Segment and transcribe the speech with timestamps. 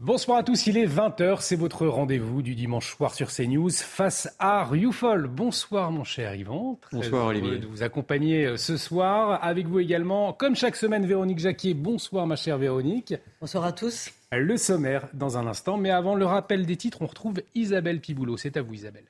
[0.00, 4.32] Bonsoir à tous, il est 20h, c'est votre rendez-vous du dimanche soir sur CNews face
[4.38, 5.26] à Rioufol.
[5.26, 6.78] Bonsoir mon cher Yvan.
[6.92, 7.58] Bonsoir Olivier.
[7.58, 9.40] de vous accompagner euh, ce soir.
[9.42, 11.74] Avec vous également, comme chaque semaine, Véronique Jacquier.
[11.74, 13.14] Bonsoir ma chère Véronique.
[13.40, 14.12] Bonsoir à tous.
[14.30, 18.36] Le sommaire dans un instant, mais avant le rappel des titres, on retrouve Isabelle Piboulot.
[18.36, 19.06] C'est à vous Isabelle.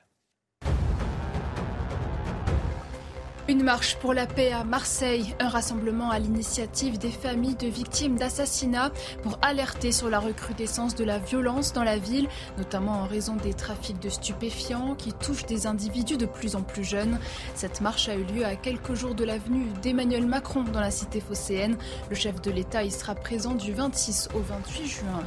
[3.49, 8.15] Une marche pour la paix à Marseille, un rassemblement à l'initiative des familles de victimes
[8.15, 8.91] d'assassinats
[9.23, 12.27] pour alerter sur la recrudescence de la violence dans la ville,
[12.59, 16.83] notamment en raison des trafics de stupéfiants qui touchent des individus de plus en plus
[16.83, 17.17] jeunes.
[17.55, 20.91] Cette marche a eu lieu à quelques jours de la venue d'Emmanuel Macron dans la
[20.91, 21.75] cité phocéenne.
[22.11, 25.23] Le chef de l'État y sera présent du 26 au 28 juin.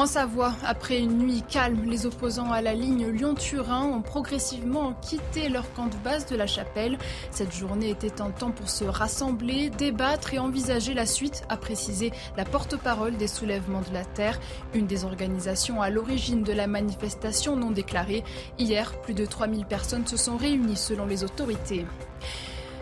[0.00, 5.50] En Savoie, après une nuit calme, les opposants à la ligne Lyon-Turin ont progressivement quitté
[5.50, 6.96] leur camp de base de la chapelle.
[7.30, 12.12] Cette journée était un temps pour se rassembler, débattre et envisager la suite, a précisé
[12.38, 14.40] la porte-parole des soulèvements de la terre,
[14.72, 18.24] une des organisations à l'origine de la manifestation non déclarée.
[18.58, 21.84] Hier, plus de 3000 personnes se sont réunies selon les autorités.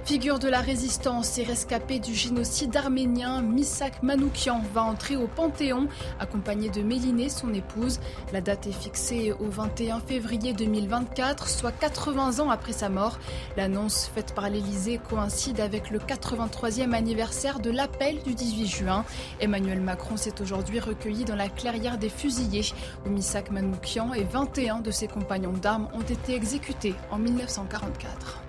[0.09, 5.87] Figure de la résistance et rescapé du génocide arménien, Misak Manoukian va entrer au Panthéon,
[6.19, 8.00] accompagné de Mélinée, son épouse.
[8.33, 13.19] La date est fixée au 21 février 2024, soit 80 ans après sa mort.
[13.59, 19.05] L'annonce faite par l'Élysée coïncide avec le 83e anniversaire de l'appel du 18 juin.
[19.41, 22.72] Emmanuel Macron s'est aujourd'hui recueilli dans la clairière des fusillés,
[23.05, 28.48] où Misak Manoukian et 21 de ses compagnons d'armes ont été exécutés en 1944.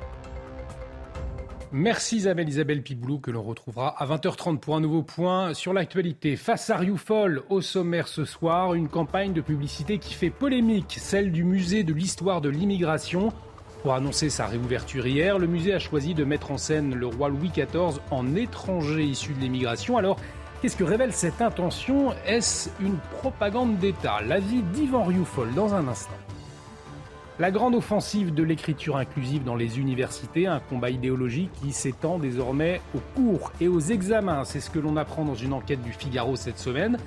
[1.71, 6.35] Merci Isabelle Isabelle Piboulou que l'on retrouvera à 20h30 pour un nouveau point sur l'actualité.
[6.35, 11.31] Face à Rioufol, au sommaire ce soir, une campagne de publicité qui fait polémique, celle
[11.31, 13.31] du musée de l'histoire de l'immigration.
[13.83, 17.29] Pour annoncer sa réouverture hier, le musée a choisi de mettre en scène le roi
[17.29, 19.95] Louis XIV en étranger issu de l'immigration.
[19.95, 20.17] Alors,
[20.63, 22.13] qu'est-ce que révèle cette intention?
[22.25, 24.21] Est-ce une propagande d'État?
[24.25, 26.17] L'avis d'Yvan Rioufol dans un instant.
[27.39, 32.81] La grande offensive de l'écriture inclusive dans les universités, un combat idéologique qui s'étend désormais
[32.93, 34.43] aux cours et aux examens.
[34.43, 36.97] C'est ce que l'on apprend dans une enquête du Figaro cette semaine.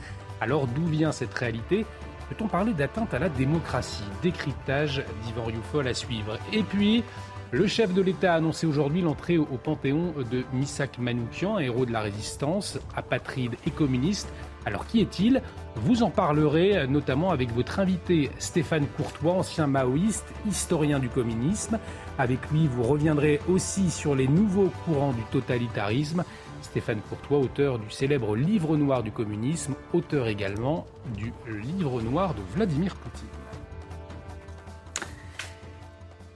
[0.41, 1.85] Alors d'où vient cette réalité?
[2.31, 4.05] Peut-on parler d'atteinte à la démocratie?
[4.23, 6.39] Décryptage d'Yvan Rioufol à suivre.
[6.51, 7.05] Et puis,
[7.51, 11.93] le chef de l'État a annoncé aujourd'hui l'entrée au Panthéon de Misak Manoukian, héros de
[11.93, 14.33] la résistance, apatride et communiste.
[14.65, 15.43] Alors qui est-il?
[15.77, 21.79] Vous en parlerez notamment avec votre invité Stéphane Courtois, ancien maoïste, historien du communisme.
[22.19, 26.25] Avec lui, vous reviendrez aussi sur les nouveaux courants du totalitarisme.
[26.61, 30.87] Stéphane Courtois, auteur du célèbre Livre noir du communisme, auteur également
[31.17, 33.42] du Livre noir de Vladimir Poutine.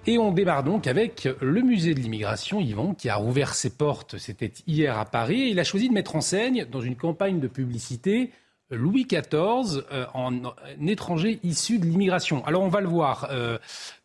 [0.09, 4.19] Et on démarre donc avec le musée de l'immigration, Yvan, qui a rouvert ses portes,
[4.19, 7.41] c'était hier à Paris, et il a choisi de mettre en scène, dans une campagne
[7.41, 8.31] de publicité,
[8.71, 10.55] Louis XIV euh, en,
[10.87, 12.45] étranger issu de l'immigration.
[12.45, 13.59] Alors on va le voir, euh,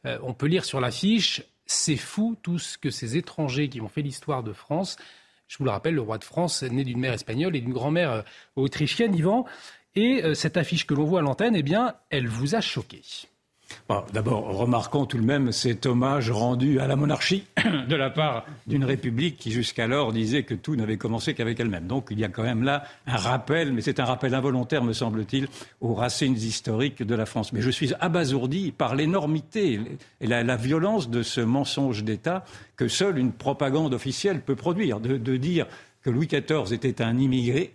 [0.06, 3.88] euh, on peut lire sur l'affiche, c'est fou tout ce que ces étrangers qui ont
[3.88, 4.97] fait l'histoire de France,
[5.47, 8.23] je vous le rappelle, le roi de France né d'une mère espagnole et d'une grand-mère
[8.56, 9.45] autrichienne, Yvan,
[9.95, 13.01] et cette affiche que l'on voit à l'antenne, eh bien, elle vous a choqué.
[14.14, 17.46] D'abord, remarquons tout de même cet hommage rendu à la monarchie
[17.88, 21.88] de la part d'une république qui jusqu'alors disait que tout n'avait commencé qu'avec elle-même.
[21.88, 24.94] Donc il y a quand même là un rappel, mais c'est un rappel involontaire, me
[24.94, 25.48] semble-t-il,
[25.81, 27.54] aux racines historiques de la France.
[27.54, 29.80] Mais je suis abasourdi par l'énormité
[30.22, 32.46] et la, violence de ce mensonge d'État
[32.76, 35.66] que seule une propagande officielle peut produire, de dire
[36.04, 37.74] que Louis XIV était un immigré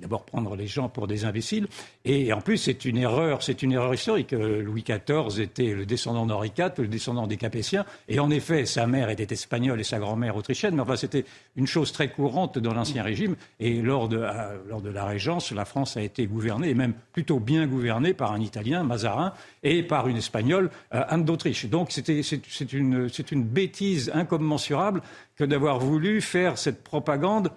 [0.00, 1.66] d'abord prendre les gens pour des imbéciles.
[2.04, 4.32] Et en plus, c'est une erreur, c'est une erreur historique.
[4.32, 7.84] Euh, Louis XIV était le descendant d'Henri IV, le descendant des Capétiens.
[8.08, 10.74] Et en effet, sa mère était espagnole et sa grand-mère autrichienne.
[10.74, 11.24] Mais enfin, c'était
[11.56, 13.36] une chose très courante dans l'Ancien Régime.
[13.60, 16.94] Et lors de, euh, lors de la Régence, la France a été gouvernée, et même
[17.12, 21.66] plutôt bien gouvernée, par un Italien, Mazarin, et par une Espagnole, euh, Anne d'Autriche.
[21.66, 25.02] Donc, c'est, une, c'est une bêtise incommensurable
[25.36, 27.50] que d'avoir voulu faire cette propagande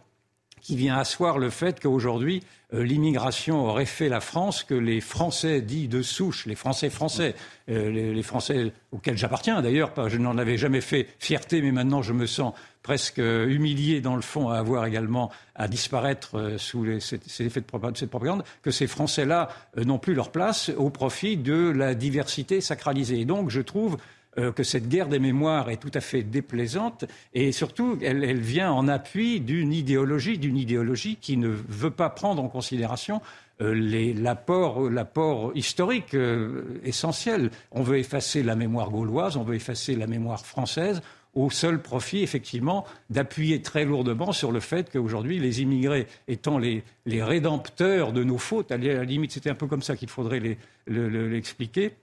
[0.62, 5.62] qui vient asseoir le fait qu'aujourd'hui, euh, l'immigration aurait fait la France, que les Français
[5.62, 7.36] dits de souche, les Français français,
[7.70, 12.14] euh, les, Français auxquels j'appartiens d'ailleurs, je n'en avais jamais fait fierté, mais maintenant je
[12.14, 17.16] me sens presque humilié dans le fond à avoir également à disparaître euh, sous ces,
[17.46, 21.94] effets de, cette propagande, que ces Français-là n'ont plus leur place au profit de la
[21.94, 23.20] diversité sacralisée.
[23.20, 23.98] Et donc je trouve
[24.38, 28.72] euh, que cette guerre des mémoires est tout à fait déplaisante et surtout elle, vient
[28.72, 33.22] en appui d'une idéologie, d'une idéologie qui ne veut pas prendre en considération
[33.62, 33.74] euh,
[34.16, 37.52] l'apport historique euh, essentiel.
[37.72, 41.02] On veut effacer la mémoire gauloise, on veut effacer la mémoire française,
[41.34, 46.84] au seul profit, effectivement, d'appuyer très lourdement sur le fait qu'aujourd'hui, les immigrés étant les,
[47.06, 50.58] rédempteurs de nos fautes, à la limite, c'était un peu comme ça qu'il faudrait
[50.88, 51.94] l'expliquer,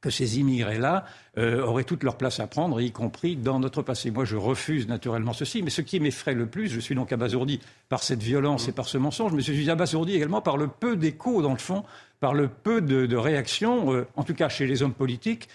[0.00, 1.04] que ces immigrés-là
[1.38, 4.10] euh, auraient toute leur place à prendre, y compris dans notre passé.
[4.10, 7.60] Moi, je refuse naturellement ceci, mais ce qui m'effraie le plus, je suis donc abasourdi
[7.88, 10.96] par cette violence et par ce mensonge, mais je suis abasourdi également par le peu
[10.96, 11.84] d'écho, dans le fond,
[12.20, 15.48] par le peu de, réactions, euh, en tout cas chez les hommes politiques,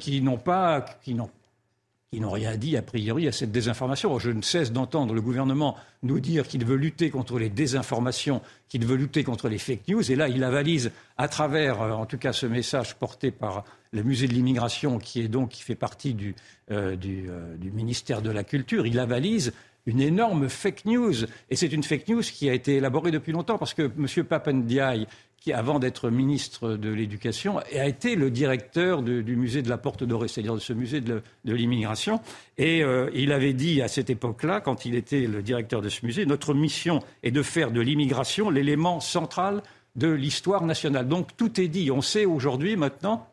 [0.00, 1.30] qui, n'ont pas, qui n'ont
[2.12, 4.18] qui n'ont rien dit a priori à cette désinformation.
[4.18, 8.84] Je ne cesse d'entendre le gouvernement nous dire qu'il veut lutter contre les désinformations, qu'il
[8.84, 12.18] veut lutter contre les fake news, et là il avalise à travers, euh, en tout
[12.18, 16.14] cas, ce message porté par le musée de l'immigration, qui est donc qui fait partie
[16.14, 16.34] du,
[16.70, 19.52] euh, euh, ministère de la Culture, il avalise
[19.86, 21.14] une énorme fake news.
[21.48, 24.24] Et c'est une fake news qui a été élaborée depuis longtemps parce que M.
[24.24, 25.06] Papendiaï,
[25.38, 30.02] qui avant d'être ministre de l'Éducation, a été le directeur du musée de la Porte
[30.02, 32.20] Dorée, c'est-à-dire de ce musée de, l'immigration.
[32.58, 32.82] Et
[33.14, 36.54] il avait dit à cette époque-là, quand il était le directeur de ce musée, notre
[36.54, 39.62] mission est de faire de l'immigration l'élément central
[39.96, 41.08] de l'histoire nationale.
[41.08, 41.90] Donc tout est dit.
[41.90, 43.28] On sait aujourd'hui maintenant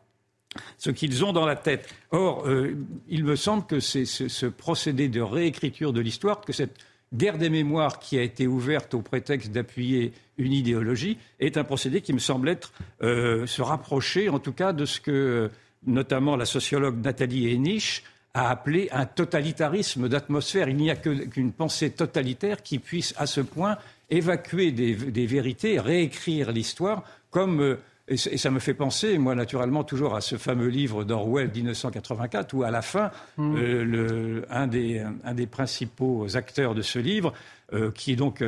[0.78, 1.88] ce qu'ils ont dans la tête.
[2.10, 2.76] Or, euh,
[3.08, 6.78] il me semble que ce, procédé de réécriture de l'histoire, que cette
[7.12, 12.00] guerre des mémoires qui a été ouverte au prétexte d'appuyer une idéologie, est un procédé
[12.00, 12.72] qui me semble être
[13.02, 15.50] euh, se rapprocher, en tout cas, de ce que
[15.86, 18.04] notamment la sociologue Nathalie Henich
[18.34, 20.68] a appelé un totalitarisme d'atmosphère.
[20.68, 23.78] Il n'y a qu'une pensée totalitaire qui puisse, à ce point,
[24.10, 27.76] évacuer des, vérités, réécrire l'histoire comme euh,
[28.06, 32.62] et, ça me fait penser, moi, naturellement, toujours à ce fameux livre d'Orwell 1984, où
[32.62, 33.56] à la fin, hmm.
[33.56, 37.32] euh, un, des, principaux acteurs de ce livre,
[37.72, 38.44] euh, qui est donc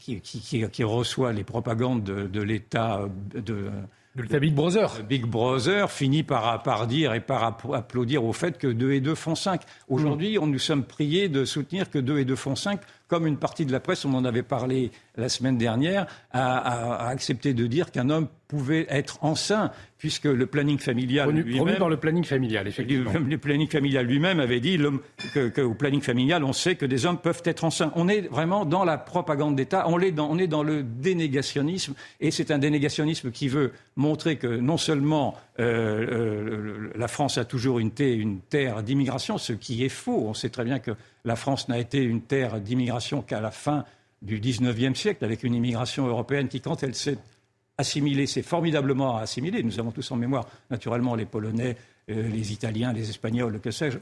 [0.00, 3.02] qui, reçoit les propagandes de, l'État
[3.34, 3.70] de,
[4.14, 5.02] Big Brother.
[5.08, 9.14] Big Brother finit par, par, dire et par applaudir au fait que 2 et 2
[9.14, 9.62] font 5.
[9.88, 12.80] Aujourd'hui, on nous sommes priés de soutenir que 2 et 2 font 5
[13.12, 17.52] comme une partie de la presse, on en avait parlé la semaine dernière, a, accepté
[17.52, 21.76] de dire qu'un homme pouvait être enceint, puisque le planning familial lui-même...
[21.76, 23.12] par le planning familial, effectivement.
[23.12, 24.78] Le, planning familial lui-même avait dit
[25.34, 27.92] qu'au planning familial, on sait que des hommes peuvent être enceints.
[27.96, 31.92] On est vraiment dans la propagande d'État, on, est dans, on est dans le dénégationnisme,
[32.18, 37.44] et c'est un dénégationnisme qui veut montrer que non seulement euh, euh, la France a
[37.44, 40.24] toujours une, une terre d'immigration, ce qui est faux.
[40.28, 40.92] On sait très bien que
[41.24, 43.84] la France n'a été une terre d'immigration qu'à la fin
[44.22, 47.18] du XIXe siècle, avec une immigration européenne qui, quand elle s'est
[47.78, 49.62] assimilée, s'est formidablement assimilée.
[49.62, 51.76] Nous avons tous en mémoire, naturellement, les Polonais,
[52.10, 53.98] euh, les Italiens, les Espagnols, que sais-je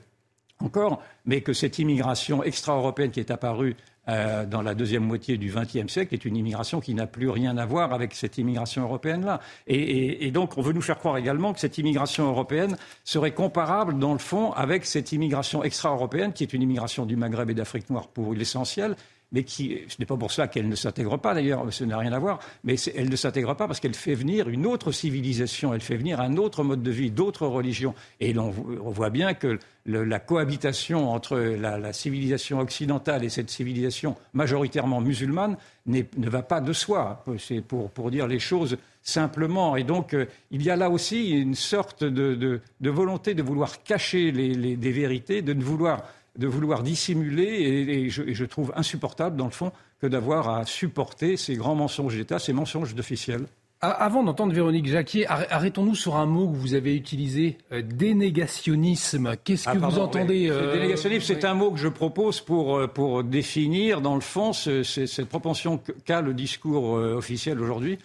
[0.63, 3.77] encore, mais que cette immigration extra-européenne qui est apparue
[4.09, 7.57] euh, dans la deuxième moitié du XXe siècle est une immigration qui n'a plus rien
[7.59, 9.41] à voir avec cette immigration européenne-là.
[9.67, 14.13] Et, donc, on veut nous faire croire également que cette immigration européenne serait comparable, dans
[14.13, 18.09] le fond, avec cette immigration extra-européenne, qui est une immigration du Maghreb et d'Afrique noire
[18.09, 18.97] pour l'essentiel,
[19.33, 19.65] mais ce
[19.99, 22.75] n'est pas pour cela qu'elle ne s'intègre pas d'ailleurs, ce n'a rien à voir, mais
[22.97, 26.37] elle ne s'intègre pas parce qu'elle fait venir une autre civilisation, elle fait venir un
[26.37, 27.95] autre mode de vie, d'autres religions.
[28.21, 28.51] Et on
[28.91, 35.57] voit bien que la cohabitation entre la, civilisation occidentale et cette civilisation majoritairement musulmane
[35.87, 37.25] ne va pas de soi.
[37.39, 39.77] C'est pour, dire les choses simplement.
[39.77, 44.31] Et donc, euh, il y a là aussi une sorte de, volonté de vouloir cacher
[44.33, 46.03] des vérités, de ne vouloir
[46.41, 49.71] de vouloir dissimuler, et, je, trouve insupportable, dans le fond,
[50.01, 53.45] que d'avoir à supporter ces grands mensonges d'État, ces mensonges d'officiels.
[53.83, 59.37] Avant d'entendre Véronique Jacquier, arrêtons-nous sur un mot que vous avez utilisé, euh, dénégationnisme.
[59.43, 62.87] Qu'est-ce que ah, vous entendez euh, Dénégationnisme, c'est un mot que je propose pour, euh,
[62.87, 67.99] pour définir, dans le fond, cette propension qu'a le discours officiel aujourd'hui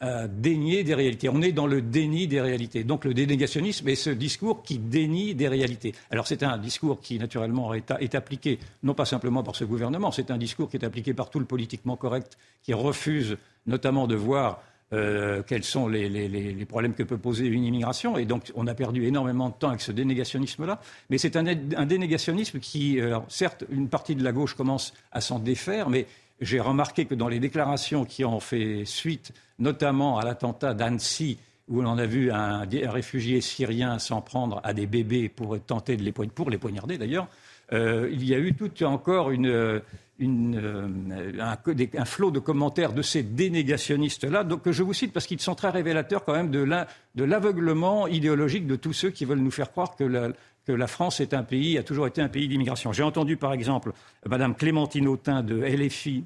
[0.00, 1.28] à, dénier des réalités.
[1.28, 2.84] On est dans le déni des réalités.
[2.84, 5.94] Donc le dénégationnisme est ce discours qui dénie des réalités.
[6.10, 10.30] Alors c'est un discours qui naturellement est, appliqué non pas simplement par ce gouvernement, c'est
[10.30, 13.36] un discours qui est appliqué par tout le politiquement correct qui refuse
[13.66, 14.60] notamment de voir
[14.92, 18.16] euh, quels sont les, problèmes que peut poser une immigration.
[18.16, 20.80] Et donc, on a perdu énormément de temps avec ce dénégationnisme-là.
[21.10, 21.42] Mais c'est un,
[21.86, 26.06] dénégationnisme qui, alors, certes, une partie de la gauche commence à s'en défaire, mais
[26.40, 31.82] j'ai remarqué que dans les déclarations qui ont fait suite, notamment à l'attentat d'Annecy, où
[31.82, 36.12] on a vu un, réfugié syrien s'en prendre à des bébés pour tenter de les,
[36.12, 37.28] poignarder d'ailleurs,
[37.72, 39.80] euh, il y a eu tout encore euh,
[40.20, 45.70] un, flot de commentaires de ces dénégationnistes-là, que je vous cite parce qu'ils sont très
[45.70, 50.04] révélateurs quand même de l'aveuglement idéologique de tous ceux qui veulent nous faire croire que
[50.04, 50.28] la,
[50.66, 52.92] que la France est un pays, a toujours été un pays d'immigration.
[52.92, 53.92] J'ai entendu par exemple
[54.28, 56.24] Madame Clémentine Autain de LFI,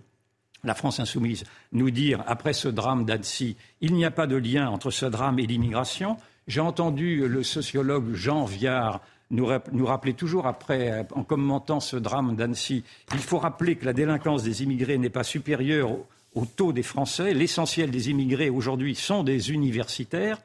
[0.64, 4.69] la France insoumise, nous dire, après ce drame d'Annecy, il n'y a pas de lien
[4.69, 6.17] entre ce drame et l'immigration.
[6.49, 9.00] J'ai entendu le sociologue Jean Viard
[9.31, 14.43] nous, rappeler toujours après, en commentant ce drame d'Annecy, il faut rappeler que la délinquance
[14.43, 15.93] des immigrés n'est pas supérieure
[16.35, 17.33] au, taux des Français.
[17.33, 20.38] L'essentiel des immigrés aujourd'hui sont des universitaires.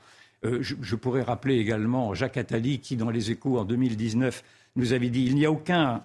[0.43, 4.43] Euh, je, pourrais rappeler également Jacques Attali qui, dans les échos en 2019,
[4.75, 6.03] nous avait dit il n'y a aucun,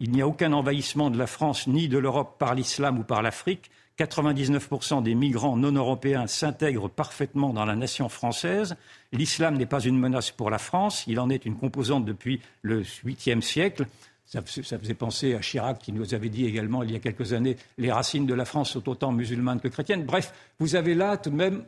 [0.00, 3.22] il n'y a aucun envahissement de la France ni de l'Europe par l'islam ou par
[3.22, 3.70] l'Afrique.
[3.98, 8.76] 99% des migrants non européens s'intègrent parfaitement dans la nation française.
[9.12, 12.82] L'islam n'est pas une menace pour la France, il en est une composante depuis le
[12.82, 13.86] 8e siècle.
[14.24, 17.56] Ça, faisait penser à Chirac qui nous avait dit également il y a quelques années
[17.78, 20.04] les racines de la France sont autant musulmanes que chrétiennes.
[20.04, 21.64] Bref, vous avez là tout de même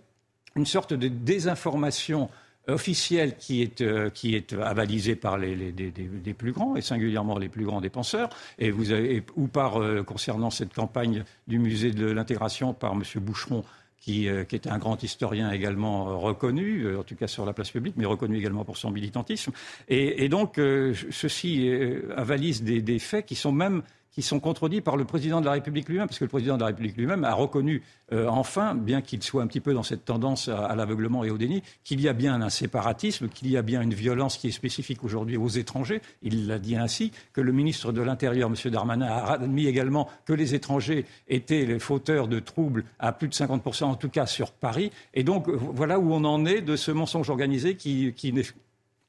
[0.54, 2.30] une sorte de désinformation
[2.68, 7.48] officielle qui est, euh, qui est avalisée par les, les, plus grands, et singulièrement les
[7.48, 12.06] plus grands dépenseurs, et vous avez, ou par, euh, concernant cette campagne du musée de
[12.06, 13.02] l'intégration par M.
[13.16, 13.64] Boucheron,
[13.98, 17.70] qui, euh, qui, était un grand historien également reconnu, en tout cas sur la place
[17.70, 19.52] publique, mais reconnu également pour son militantisme.
[19.88, 21.70] Et, et donc, ceci
[22.16, 25.52] avalise des, des faits qui sont même qui sont contredits par le président de la
[25.52, 29.00] République lui-même, parce que le président de la République lui-même a reconnu euh, enfin, bien
[29.00, 32.08] qu'il soit un petit peu dans cette tendance à, l'aveuglement et au déni, qu'il y
[32.08, 35.48] a bien un séparatisme, qu'il y a bien une violence qui est spécifique aujourd'hui aux
[35.48, 36.02] étrangers.
[36.22, 38.70] Il l'a dit ainsi, que le ministre de l'Intérieur, M.
[38.70, 43.34] Darmanin, a admis également que les étrangers étaient les fauteurs de troubles à plus de
[43.34, 44.92] 50%, en tout cas sur Paris.
[45.14, 48.32] Et donc, voilà où on en est de ce mensonge organisé qui, qui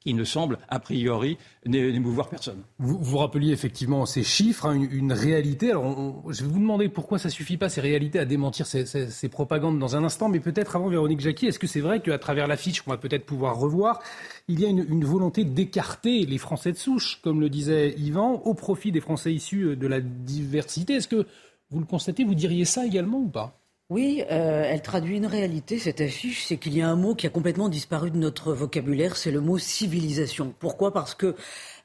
[0.03, 2.63] qui ne semble a priori n'émouvoir personne.
[2.77, 5.71] Vous, vous rappeliez effectivement ces chiffres, hein, une, réalité.
[5.71, 9.79] Alors, je vais vous demander pourquoi ça suffit pas ces réalités à démentir ces, propagandes
[9.79, 12.81] dans un instant, mais peut-être avant Véronique Jacquier, est-ce que c'est vrai qu'à travers l'affiche
[12.81, 14.01] qu'on va peut-être pouvoir revoir,
[14.47, 18.41] il y a une, une volonté d'écarter les Français de souche, comme le disait Yvan,
[18.43, 20.95] au profit des Français issus de la diversité?
[20.95, 21.25] Est-ce que
[21.69, 23.62] vous le constatez, vous diriez ça également ou pas?
[23.89, 27.27] Oui, euh, elle traduit une réalité, cette affiche, c'est qu'il y a un mot qui
[27.27, 30.53] a complètement disparu de notre vocabulaire, c'est le mot civilisation.
[30.57, 30.93] Pourquoi?
[30.93, 31.35] Parce que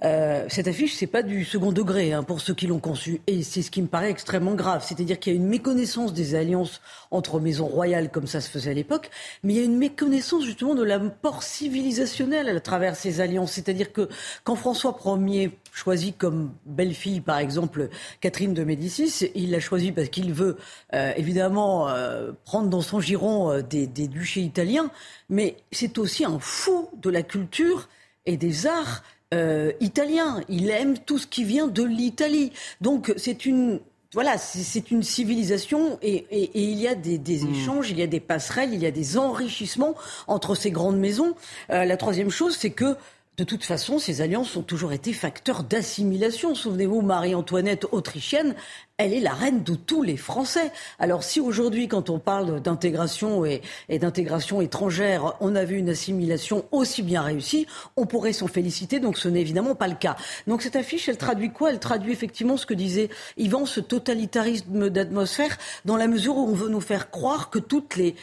[0.05, 3.43] euh, cette affiche, c'est pas du second degré hein, pour ceux qui l'ont conçue, et
[3.43, 4.85] c'est ce qui me paraît extrêmement grave.
[4.87, 8.71] C'est-à-dire qu'il y a une méconnaissance des alliances entre maisons royales, comme ça se faisait
[8.71, 9.11] à l'époque,
[9.43, 13.53] mais il y a une méconnaissance justement de l'apport civilisationnel à travers ces alliances.
[13.53, 14.09] C'est-à-dire que
[14.45, 17.89] quand François Ier choisit comme belle-fille, par exemple,
[18.21, 20.57] Catherine de Médicis, il l'a choisie parce qu'il veut
[20.95, 24.91] euh, évidemment euh, prendre dans son giron des, des duchés italiens,
[25.29, 27.89] mais c'est aussi un fou de la culture
[28.27, 29.03] et des arts
[29.35, 30.41] euh, italien.
[30.49, 32.51] Il aime tout ce qui vient de l'Italie.
[32.81, 33.81] Donc c'est une
[34.15, 37.55] voilà, c'est une civilisation et, il y a des, hmm.
[37.55, 39.95] échanges, il y a des passerelles, il y a des enrichissements
[40.29, 41.35] entre ces grandes maisons.
[41.69, 42.97] Euh, la troisième chose, c'est que
[43.39, 46.57] de toute façon, ces alliances ont toujours été facteurs d'assimilation.
[46.57, 48.57] Souvenez-vous, Marie-Antoinette autrichienne,
[48.97, 50.73] elle est la reine de tous les Français.
[50.99, 56.65] Alors si aujourd'hui, quand on parle d'intégration et, d'intégration étrangère, on a vu une assimilation
[56.73, 60.17] aussi bien réussie, on pourrait s'en féliciter, donc ce n'est évidemment pas le cas.
[60.49, 61.71] Donc cette affiche, elle traduit quoi?
[61.71, 66.55] Elle traduit effectivement ce que disait Yvan, ce totalitarisme d'atmosphère, dans la mesure où on
[66.55, 68.17] veut nous faire croire que toutes les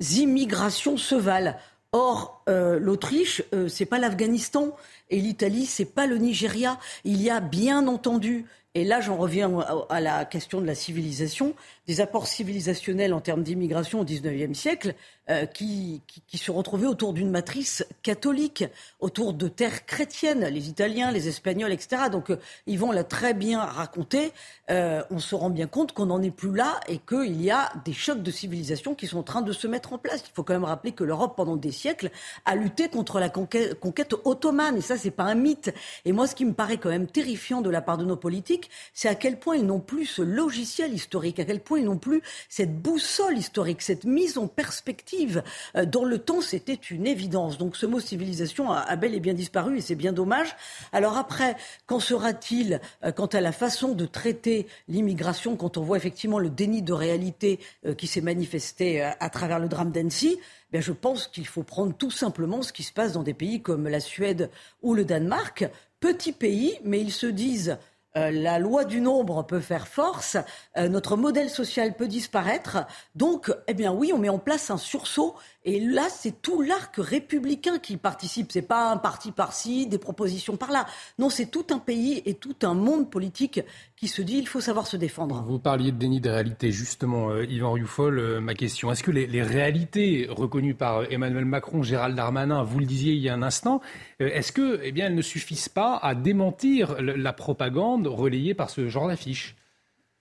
[0.00, 1.54] immigrations se valent.
[1.92, 4.76] Or, euh, l'Autriche, euh, c'est pas l'Afghanistan
[5.08, 6.78] et l'Italie, c'est pas le Nigeria.
[7.04, 9.50] Il y a bien entendu et là, j'en reviens
[9.88, 11.54] à la question de la civilisation,
[11.88, 14.94] des apports civilisationnels en termes d'immigration au XIXe siècle
[15.30, 16.02] euh, qui,
[16.34, 18.64] se retrouvaient autour d'une matrice catholique,
[19.00, 22.02] autour de terres chrétiennes, les Italiens, les Espagnols, etc.
[22.12, 24.32] Donc, euh, Yvon l'a très bien raconté.
[24.70, 27.72] Euh, on se rend bien compte qu'on n'en est plus là et qu'il y a
[27.86, 30.22] des chocs de civilisation qui sont en train de se mettre en place.
[30.26, 32.10] Il faut quand même rappeler que l'Europe, pendant des siècles,
[32.44, 34.76] a lutté contre la conquête, conquête ottomane.
[34.76, 35.72] Et ça, c'est pas un mythe.
[36.04, 38.70] Et moi, ce qui me paraît quand même terrifiant de la part de nos politiques,
[38.92, 41.98] c'est à quel point ils n'ont plus ce logiciel historique, à quel point ils n'ont
[41.98, 45.42] plus cette boussole historique, cette mise en perspective.
[45.76, 47.58] Euh, dans le temps, c'était une évidence.
[47.58, 50.54] Donc ce mot civilisation a, bel et bien disparu et c'est bien dommage.
[50.92, 51.56] Alors après,
[51.86, 56.50] qu'en sera-t-il euh, quant à la façon de traiter l'immigration quand on voit effectivement le
[56.50, 60.38] déni de réalité euh, qui s'est manifesté à travers le drame d'Annecy
[60.72, 63.62] eh je pense qu'il faut prendre tout simplement ce qui se passe dans des pays
[63.62, 64.50] comme la Suède
[64.82, 65.66] ou le Danemark.
[66.00, 67.78] Petits pays, mais ils se disent
[68.16, 70.36] euh, la loi du nombre peut faire force,
[70.76, 72.78] euh, notre modèle social peut disparaître.
[73.14, 75.34] Donc, eh bien oui, on met en place un sursaut
[75.68, 78.52] et là, c'est tout l'arc républicain qui participe.
[78.52, 80.86] C'est pas un parti par-ci, des propositions par-là.
[81.18, 83.60] Non, c'est tout un pays et tout un monde politique
[83.94, 85.44] qui se dit il faut savoir se défendre.
[85.46, 88.18] Vous parliez de déni de réalité, justement, euh, Yvan Rioufol.
[88.18, 92.86] Euh, ma question est-ce que les, réalités reconnues par Emmanuel Macron, Gérald Darmanin, vous le
[92.86, 93.82] disiez il y a un instant,
[94.22, 99.08] euh, est-ce que, eh ne suffisent pas à démentir la propagande relayée par ce genre
[99.08, 99.54] d'affiches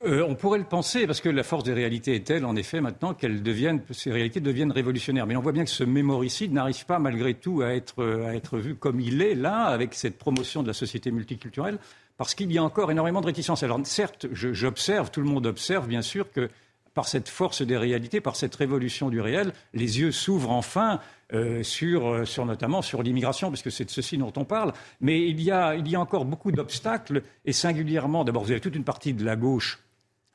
[0.05, 2.81] euh, on pourrait le penser, parce que la force des réalités est telle, en effet,
[2.81, 5.25] maintenant, qu'elles deviennent, ces réalités deviennent révolutionnaires.
[5.25, 8.59] Mais on voit bien que ce mémoricide n'arrive pas, malgré tout, à être, à être
[8.59, 11.79] vu comme il est, là, avec cette promotion de la société multiculturelle,
[12.15, 13.63] parce qu'il y a encore énormément de réticences.
[13.63, 16.49] Alors, certes, j'observe, tout le monde observe, bien sûr, que
[16.93, 20.99] par cette force des réalités, par cette révolution du réel, les yeux s'ouvrent enfin
[21.33, 24.73] euh, sur, sur, notamment sur l'immigration, puisque c'est de ceci dont on parle.
[25.01, 28.61] Mais il y a, il y a encore beaucoup d'obstacles, et singulièrement, d'abord, vous avez
[28.61, 29.79] toute une partie de la gauche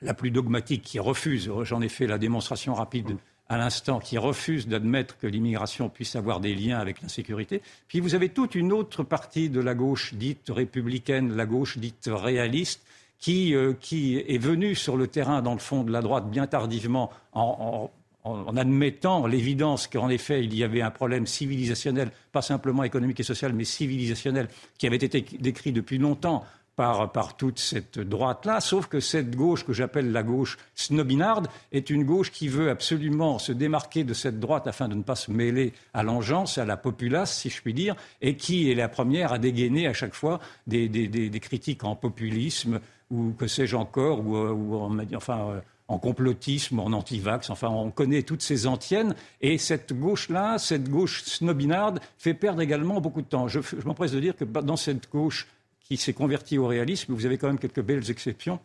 [0.03, 3.17] la plus dogmatique qui refuse, j'en ai fait la démonstration rapide
[3.49, 7.61] à l'instant, qui refuse d'admettre que l'immigration puisse avoir des liens avec l'insécurité.
[7.87, 12.09] Puis vous avez toute une autre partie de la gauche dite républicaine, la gauche dite
[12.11, 12.83] réaliste,
[13.19, 17.11] qui, euh, est venue sur le terrain, dans le fond de la droite, bien tardivement,
[17.35, 17.91] en,
[18.25, 23.25] en admettant l'évidence qu'en effet il y avait un problème civilisationnel, pas simplement économique et
[23.25, 26.45] social, mais civilisationnel, qui avait été décrit depuis longtemps
[26.77, 32.05] par, toute cette droite-là, sauf que cette gauche que j'appelle la gauche snobinarde est une
[32.05, 35.75] gauche qui veut absolument se démarquer de cette droite afin de ne pas se mêler
[35.93, 39.39] à l'engeance, à la populace, si je puis dire, et qui est la première à
[39.39, 45.51] dégainer à chaque fois des, critiques en populisme ou que sais-je encore, ou, en, enfin,
[45.51, 50.89] euh, en complotisme, en antivax, enfin on connaît toutes ces antiennes, et cette gauche-là, cette
[50.89, 53.49] gauche snobinarde, fait perdre également beaucoup de temps.
[53.49, 55.47] je m'empresse de dire que dans cette gauche
[55.85, 57.13] qui s'est converti au réalisme.
[57.13, 58.61] Vous avez quand même quelques belles exceptions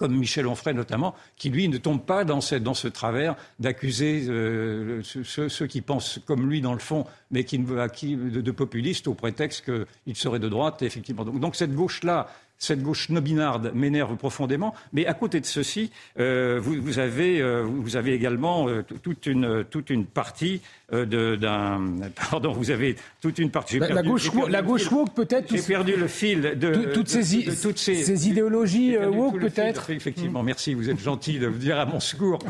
[0.00, 5.66] comme Michel Onfray notamment, qui lui ne tombe pas dans, ce travers d'accuser euh, ceux,
[5.66, 10.16] qui pensent comme lui dans le fond, mais qui, de, de populistes au prétexte qu'il
[10.16, 11.26] serait de droite, effectivement.
[11.26, 12.28] donc cette gauche-là
[12.60, 14.74] cette gauche nobinarde m'énerve profondément.
[14.92, 15.90] Mais à côté de ceci,
[16.20, 20.60] euh, vous, avez, euh, vous, avez, également euh, toute, une, toute une partie
[20.92, 21.80] d'un.
[22.30, 23.78] Pardon, vous avez toute une partie.
[23.78, 25.50] La, la, gauche, la gauche woke, peut-être.
[25.50, 29.90] J'ai perdu le fil de, toutes, ces, toutes ces, idéologies woke, peut-être.
[29.90, 30.74] Effectivement, merci.
[30.74, 32.40] Vous êtes gentil de me dire à mon secours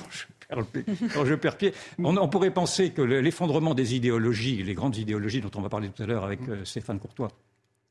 [1.14, 1.73] quand je perds pied.
[2.02, 6.02] On, pourrait penser que l'effondrement des idéologies, les grandes idéologies dont on va parler tout
[6.02, 7.31] à l'heure avec Stéphane Courtois,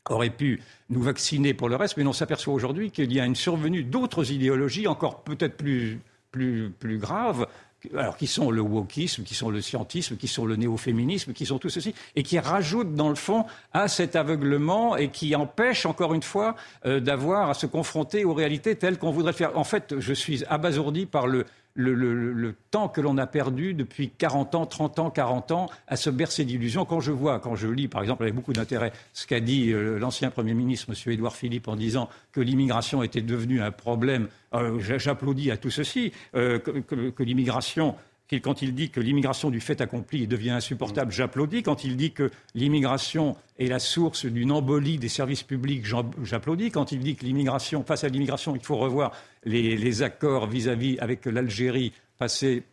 [0.09, 3.35] aurait pu nous vacciner pour le reste, mais on s'aperçoit aujourd'hui qu'il y a une
[3.35, 5.99] survenue d'autres idéologies encore peut-être plus,
[6.31, 7.47] plus, plus graves,
[7.95, 11.59] alors qui sont le wokisme, qui sont le scientisme, qui sont le néo-féminisme, qui sont
[11.59, 16.13] tout ceci, et qui rajoutent dans le fond à cet aveuglement et qui empêchent encore
[16.13, 19.57] une fois euh, d'avoir à se confronter aux réalités telles qu'on voudrait faire.
[19.57, 24.55] En fait, je suis abasourdi par le, le, temps que l'on a perdu depuis 40
[24.55, 26.85] ans, 30 ans, 40 ans à se bercer d'illusions.
[26.85, 29.97] Quand je vois, quand je lis, par exemple, avec beaucoup d'intérêt, ce qu'a dit euh,
[29.97, 31.13] l'ancien Premier ministre, M.
[31.13, 36.11] Édouard Philippe, en disant que l'immigration était devenue un problème, euh, j'applaudis à tout ceci,
[36.35, 37.95] euh, que l'immigration
[38.37, 41.63] quand il dit que l'immigration du fait accompli devient insupportable, j'applaudis.
[41.63, 45.83] Quand il dit que l'immigration est la source d'une embolie des services publics,
[46.23, 46.69] j'applaudis.
[46.69, 49.13] Quand il dit que l'immigration, face à l'immigration, il faut revoir
[49.45, 52.63] les, accords vis-à-vis avec l'Algérie passés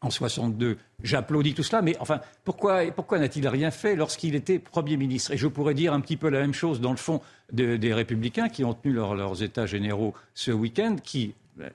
[0.00, 1.82] en 62, j'applaudis tout cela.
[1.82, 2.84] Mais enfin, pourquoi,
[3.18, 5.32] n'a-t-il rien fait lorsqu'il était Premier ministre?
[5.32, 7.20] Et je pourrais dire un petit peu la même chose dans le fond
[7.52, 11.68] des Républicains qui ont tenu leurs États généraux ce week-end, qui, euh,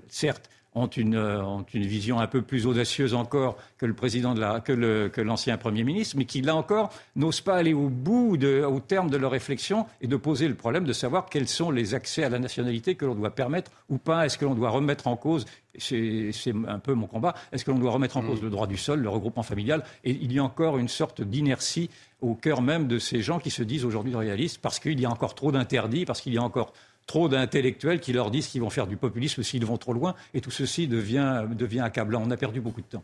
[0.74, 4.60] certes, euh, ont une, vision un peu plus audacieuse encore que le président de la,
[4.60, 9.10] que l'ancien Premier ministre, mais qui, là encore, n'osent pas aller au bout, au terme
[9.10, 12.30] de leur réflexion et de poser le problème de savoir quels sont les accès à
[12.30, 14.26] la nationalité que l'on doit permettre ou pas.
[14.26, 15.46] Est-ce que l'on doit remettre en cause
[15.78, 17.36] c'est un peu mon combat.
[17.52, 18.46] Est-ce que l'on doit remettre en cause mm.
[18.46, 19.84] le droit du sol, le regroupement familial?
[20.04, 21.90] Et il y a encore une sorte d'inertie
[22.22, 25.10] au cœur même de ces gens qui se disent aujourd'hui réalistes parce qu'il y a
[25.10, 26.74] encore trop d'interdits, parce qu'il y a encore
[27.10, 30.42] trop d'intellectuels qui leur disent qu'ils vont faire du populisme s'ils vont trop loin, et
[30.42, 32.22] tout ceci devient, devient accablant.
[32.24, 33.04] On a perdu beaucoup de temps.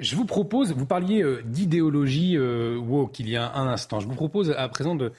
[0.00, 4.00] Je vous propose, vous parliez euh, d'idéologie euh, woke il y a un instant.
[4.00, 5.12] Je vous propose à présent de,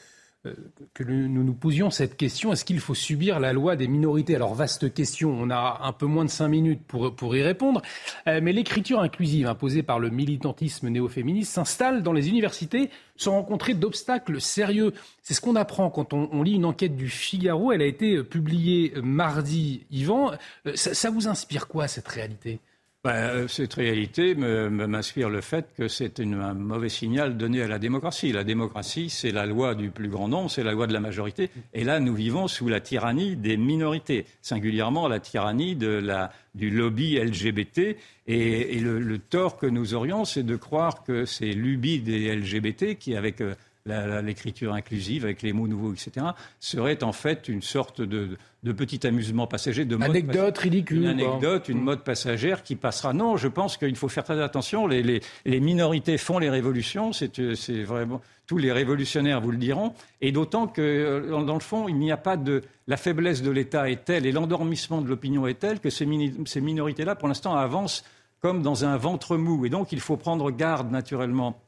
[0.94, 4.36] que nous nous posions cette question est-ce qu'il faut subir la loi des minorités?
[4.36, 7.82] Alors, vaste question, on a un peu moins de cinq minutes pour, pour y répondre.
[8.28, 13.74] Euh, mais l'écriture inclusive imposée par le militantisme néo-féministe s'installe dans les universités sans rencontrer
[13.74, 14.94] d'obstacles sérieux.
[15.22, 17.72] C'est ce qu'on apprend quand on, lit une enquête du Figaro.
[17.72, 19.86] Elle a été publiée mardi.
[19.92, 20.32] Yvan,
[20.66, 22.60] euh, ça vous inspire quoi, cette réalité?
[23.08, 27.80] Ben, euh, cette réalité m'inspire le fait que c'est un mauvais signal donné à la
[27.80, 28.34] démocratie.
[28.34, 31.50] La démocratie, c'est la loi du plus grand nombre, c'est la loi de la majorité.
[31.74, 37.96] Et là, nous vivons sous la tyrannie des minorités, singulièrement la tyrannie du lobby LGBT.
[38.28, 43.16] Et, le, tort que nous aurions, c'est de croire que c'est l'ubi des LGBT qui,
[43.16, 43.56] avec euh,
[43.88, 46.28] l'écriture inclusive avec les mots nouveaux, etc.,
[46.60, 48.38] serait en fait une sorte de,
[48.74, 53.14] petit amusement passager, de anecdote ridicule, une anecdote, une mode passagère qui passera.
[53.14, 54.88] Non, je pense qu'il faut faire très attention.
[54.88, 60.68] Les, minorités font les révolutions, c'est vraiment tous les révolutionnaires vous le diront, et d'autant
[60.68, 64.06] que euh, dans le fond, il n'y a pas de la faiblesse de l'État est
[64.06, 68.06] telle et l'endormissement de l'opinion est tel que ces minorités-là, pour l'instant, avancent
[68.42, 69.66] comme dans un ventre mou.
[69.66, 71.60] Et donc, il faut prendre garde, naturellement,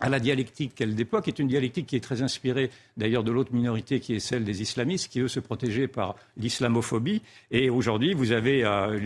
[0.00, 3.32] à la dialectique qu'elle déploie, qui est une dialectique qui est très inspirée d'ailleurs de
[3.32, 7.22] l'autre minorité qui est celle des islamistes, qui eux se protégeaient par l'islamophobie.
[7.50, 8.98] Et aujourd'hui, vous avez euh,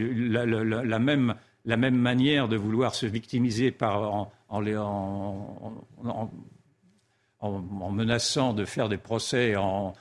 [0.84, 4.30] la, même, manière de vouloir se victimiser en,
[7.92, 9.94] menaçant de faire des procès en,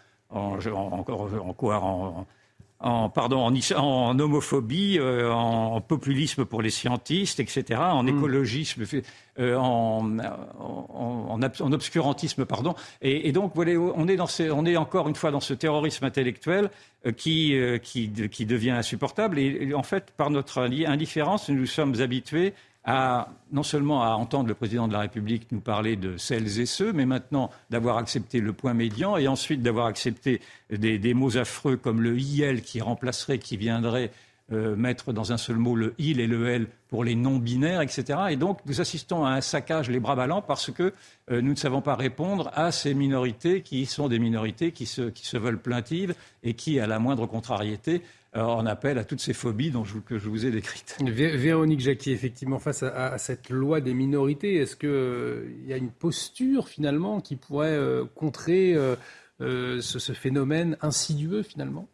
[1.58, 2.25] quoi en,
[2.80, 8.10] pardon, en, homophobie, euh, en populisme pour les scientistes, etc., en hmm.
[8.10, 8.84] écologisme,
[9.39, 12.76] euh, en, en, obscurantisme, pardon.
[13.02, 16.70] Et, donc, voilà, on est, dans on est encore une fois dans ce terrorisme intellectuel
[17.06, 19.39] euh, qui, qui, qui, devient insupportable.
[19.39, 22.54] Et, en fait, par notre indifférence, nous sommes habitués
[22.88, 26.94] non seulement à entendre le président de la République nous parler de celles et ceux,
[26.94, 32.02] mais maintenant d'avoir accepté le point médian et ensuite d'avoir accepté des, mots affreux comme
[32.02, 34.12] le IL qui remplacerait, qui viendrait
[34.52, 38.20] euh, mettre dans un seul mot le il et le l pour les non-binaires, etc.
[38.32, 40.92] Et donc, nous assistons à un saccage les bras ballants parce que
[41.30, 45.04] euh, nous ne savons pas répondre à ces minorités qui sont des minorités qui se,
[45.04, 48.02] qui se veulent plaintives et qui, à la moindre contrariété,
[48.36, 50.98] en appel à toutes ces phobies dont je, que je vous ai décrites.
[51.02, 55.92] Véronique Jacquier, effectivement, face à, cette loi des minorités, est-ce qu'il euh, y a une
[55.92, 61.88] posture finalement qui pourrait euh, contrer euh, ce, phénomène insidieux finalement?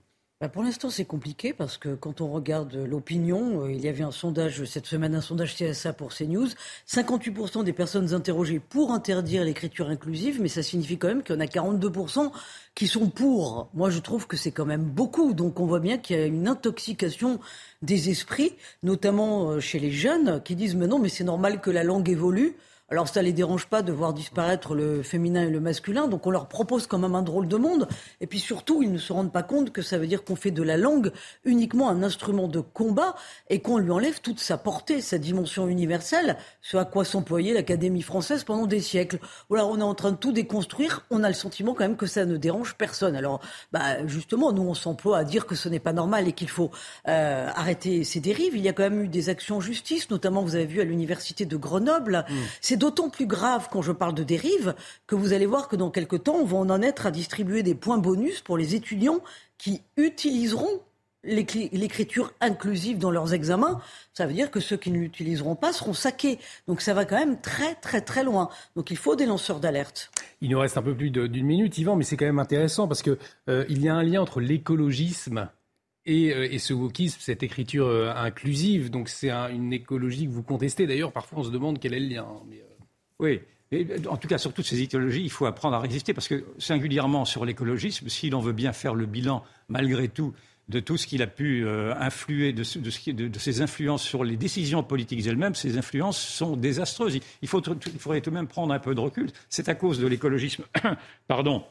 [0.49, 4.11] Pour l'instant, c'est compliqué parce que quand on regarde l'opinion, euh, il y avait un
[4.11, 6.47] sondage cette semaine, un sondage CSA pour CNews.
[6.87, 11.37] 58% des personnes interrogées pour interdire l'écriture inclusive, mais ça signifie quand même qu'il y
[11.37, 12.31] en a 42%
[12.75, 13.69] qui sont pour.
[13.73, 15.33] Moi, je trouve que c'est quand même beaucoup.
[15.33, 17.39] Donc, on voit bien qu'il y a une intoxication
[17.81, 21.69] des esprits, notamment euh, chez les jeunes, qui disent mais non, mais c'est normal que
[21.69, 22.55] la langue évolue.
[22.87, 26.29] Alors ça les dérange pas de voir disparaître le féminin et le masculin, donc on
[26.29, 27.87] leur propose quand même un drôle de monde.
[28.21, 30.51] Et puis surtout, ils ne se rendent pas compte que ça veut dire qu'on fait
[30.51, 31.11] de la langue
[31.45, 33.15] uniquement un instrument de combat
[33.49, 38.03] et qu'on lui enlève toute sa portée, sa dimension universelle, ce à quoi s'employait l'Académie
[38.03, 39.17] française pendant des siècles.
[39.49, 41.07] Voilà, on est en train de tout déconstruire.
[41.09, 43.15] On a le sentiment quand même que ça ne dérange personne.
[43.15, 46.49] Alors, bah, justement, nous on s'emploie à dire que ce n'est pas normal et qu'il
[46.49, 46.69] faut
[47.07, 48.55] euh, arrêter ces dérives.
[48.55, 50.83] Il y a quand même eu des actions en justice, notamment vous avez vu à
[50.83, 52.25] l'université de Grenoble.
[52.29, 52.33] Mmh.
[52.75, 54.75] C'est d'autant plus grave quand je parle de dérive
[55.07, 57.73] que vous allez voir que dans quelques temps, on va en être à distribuer des
[57.73, 59.21] points bonus pour les étudiants
[59.57, 60.81] qui utiliseront
[61.23, 63.79] l'écriture inclusive dans leurs examens,
[64.13, 66.37] ça veut dire que ceux qui ne l'utiliseront pas seront saqués.
[66.67, 68.49] Donc ça va quand même très très très loin.
[68.75, 70.11] Donc il faut des lanceurs d'alerte.
[70.41, 73.01] Il nous reste un peu plus d'une minute, Yvan, mais c'est quand même intéressant parce
[73.01, 75.47] qu'il euh, y a un lien entre l'écologisme
[76.07, 78.91] euh, et, ce wokisme, cette écriture euh, inclusive.
[78.91, 80.87] Donc c'est une écologie que vous contestez.
[80.87, 82.27] D'ailleurs, parfois on se demande quel est le lien.
[82.47, 82.65] Mais, euh,
[83.19, 83.41] Oui.
[84.07, 87.25] en tout cas, sur toutes ces idéologies, il faut apprendre à résister parce que, singulièrement
[87.25, 90.33] sur l'écologisme, si l'on veut bien faire le bilan, malgré tout,
[90.69, 95.53] de tout ce qu'il a pu influer, de, ses influences sur les décisions politiques elles-mêmes,
[95.53, 97.19] ces influences sont désastreuses.
[97.43, 99.29] Il, faut, il, faudrait tout de même prendre un peu de recul.
[99.47, 100.63] C'est à cause de l'écologisme,
[101.27, 101.63] pardon,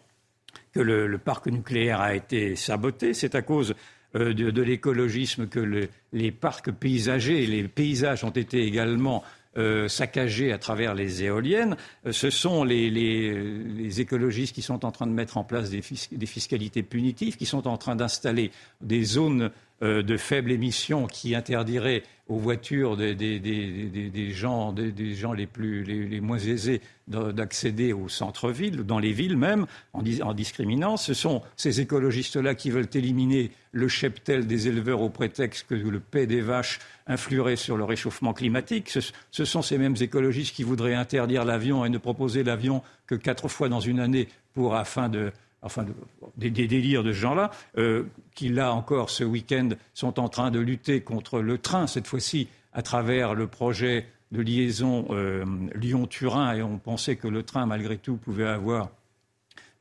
[0.73, 3.14] que le, parc nucléaire a été saboté.
[3.14, 3.75] C'est à cause
[4.16, 9.22] euh, de, l'écologisme que les parcs paysagers les paysages ont été également
[9.57, 11.77] euh, saccagés à travers les éoliennes.
[12.07, 16.83] Euh, ce sont les, écologistes qui sont en train de mettre en place des fiscalités
[16.83, 18.50] punitives, qui sont en train d'installer
[18.81, 25.84] des zones de faible émission qui interdiraient aux voitures des, gens, des, gens les, plus,
[25.84, 30.96] les, moins aisés d'accéder au centre-ville, dans les villes même, en, discriminant.
[30.96, 36.00] Ce sont ces écologistes-là qui veulent éliminer le cheptel des éleveurs au prétexte que le
[36.00, 38.88] paix des vaches influerait sur le réchauffement climatique.
[38.88, 43.14] Ce, ce sont ces mêmes écologistes qui voudraient interdire l'avion et ne proposer l'avion que
[43.14, 45.30] quatre fois dans une année pour, afin de
[45.64, 45.85] enfin
[46.37, 50.61] des, délires de ce genre-là, euh, qui là encore ce week-end sont en train de
[50.61, 56.62] lutter contre le train, cette fois-ci à travers le projet de liaison euh, Lyon-Turin, et
[56.62, 58.90] on pensait que le train, malgré tout, pouvait avoir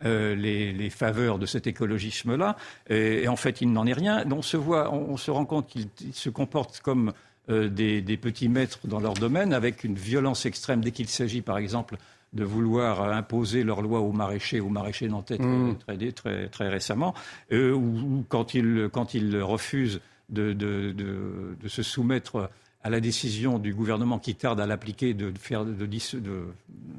[0.06, 2.56] euh, les, faveurs de cet écologisme-là,
[2.90, 4.24] et, en fait, il n'en est rien.
[4.32, 7.14] On se, voit, on, se rend compte qu'ils se comportent comme
[7.50, 10.82] des, des, petits maîtres dans leur domaine, avec une violence extrême.
[10.82, 11.98] Dès qu'il s'agit, par exemple,
[12.34, 15.78] de vouloir imposer leur loi aux maraîchers, aux maraîchers nantais mmh.
[15.88, 17.14] très, très, très, récemment,
[17.52, 22.50] euh, ou, quand, ils, quand ils refusent de, de, de, se soumettre
[22.84, 25.88] à la décision du gouvernement qui tarde à l'appliquer de, faire, de,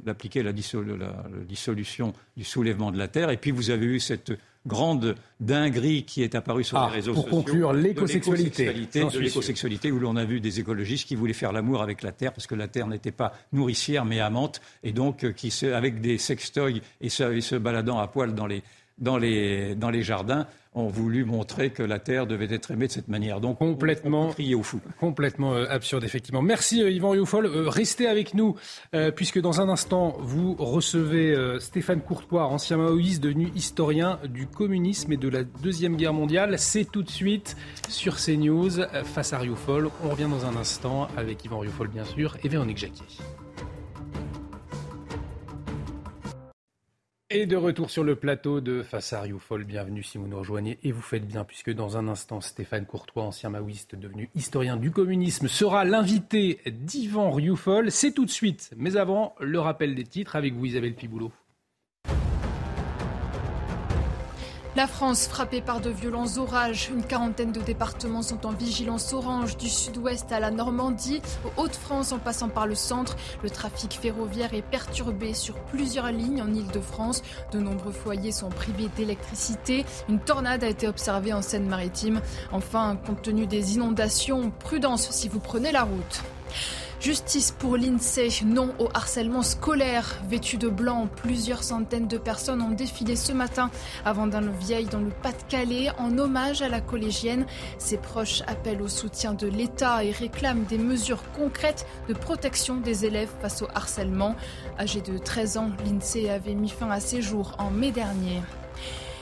[0.05, 3.31] d'appliquer la, dissolution du soulèvement de la terre.
[3.31, 4.33] Et puis vous avez eu cette
[4.66, 7.29] grande dinguerie qui est apparue sur les ah, réseaux sociaux.
[7.29, 8.66] Pour conclure, l'écosexualité.
[8.66, 12.33] De l'écosexualité, où l'on a vu des écologistes qui voulaient faire l'amour avec la terre,
[12.33, 16.18] parce que la terre n'était pas nourricière mais amante, et donc euh, qui, avec des
[16.18, 18.62] sextoys et se, baladant à poil dans les,
[18.98, 23.40] dans les jardins, ont voulu montrer que la Terre devait être aimée de cette manière.
[23.40, 24.80] Donc complètement crier au fou.
[24.98, 26.42] Complètement euh, absurde, effectivement.
[26.42, 27.46] Merci euh, Yvan Rioufol.
[27.46, 28.57] Euh, restez avec nous,
[29.16, 35.16] puisque dans un instant, vous recevez Stéphane Courtois, ancien maoïste devenu historien du communisme et
[35.16, 36.59] de la Deuxième Guerre mondiale.
[36.59, 37.57] C'est tout de suite
[37.88, 39.90] sur CNews face à Rioufol.
[40.04, 43.04] On revient dans un instant avec Yvan Rioufol, bien sûr, et Véronique Jacquier.
[47.37, 50.79] Et de retour sur le plateau de Face à Rioufol, bienvenue si vous nous rejoignez
[50.85, 54.92] et vous faites bien puisque dans un instant Stéphane Courtois, ancien maoïste devenu historien du
[54.92, 57.90] communisme, sera l'invité d'Yvan Rioufol.
[57.90, 61.33] C'est tout de suite, mais avant le rappel des titres avec vous Isabelle Piboulot.
[64.76, 66.90] La France frappée par de violents orages.
[66.92, 72.10] Une quarantaine de départements sont en vigilance orange du sud-ouest à la Normandie, aux Hauts-de-France
[72.10, 73.16] en passant par le centre.
[73.44, 77.22] Le trafic ferroviaire est perturbé sur plusieurs lignes en Ile-de-France.
[77.52, 79.87] De nombreux foyers sont privés d'électricité.
[80.08, 82.20] Une tornade a été observée en Seine-Maritime.
[82.50, 86.22] Enfin, compte tenu des inondations, prudence si vous prenez la route.
[87.05, 90.23] Justice pour l'INSEE, non au harcèlement scolaire.
[90.27, 93.71] Vêtu de blanc, plusieurs centaines de personnes ont défilé ce matin
[94.07, 97.45] avant d'un vieil dans le Pas-de-Calais en hommage à la collégienne.
[97.77, 103.05] Ses proches appellent au soutien de l'État et réclament des mesures concrètes de protection des
[103.05, 104.35] élèves face au harcèlement.
[104.79, 108.40] Âgé de 13 ans, l'INSEE avait mis fin à ses jours en mai dernier.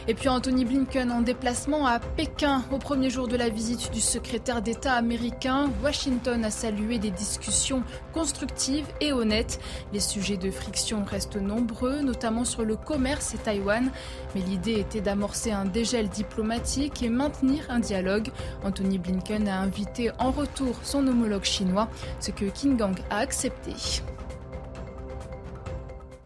[0.08, 2.64] Et puis Anthony Blinken en déplacement à Pékin.
[2.72, 7.84] Au premier jour de la visite du secrétaire d'État américain, Washington a salué des discussions
[8.12, 9.60] constructives et honnêtes.
[9.92, 13.90] Les sujets de friction restent nombreux, notamment sur le commerce et Taïwan.
[14.34, 18.30] Mais l'idée était d'amorcer un dégel diplomatique et maintenir un dialogue.
[18.64, 21.88] Anthony Blinken a invité en retour son homologue chinois,
[22.18, 23.72] ce que King Gang a accepté.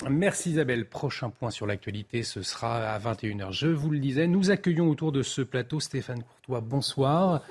[0.09, 0.89] Merci Isabelle.
[0.89, 3.51] Prochain point sur l'actualité, ce sera à 21h.
[3.51, 6.61] Je vous le disais, nous accueillons autour de ce plateau Stéphane Courtois.
[6.61, 7.43] Bonsoir.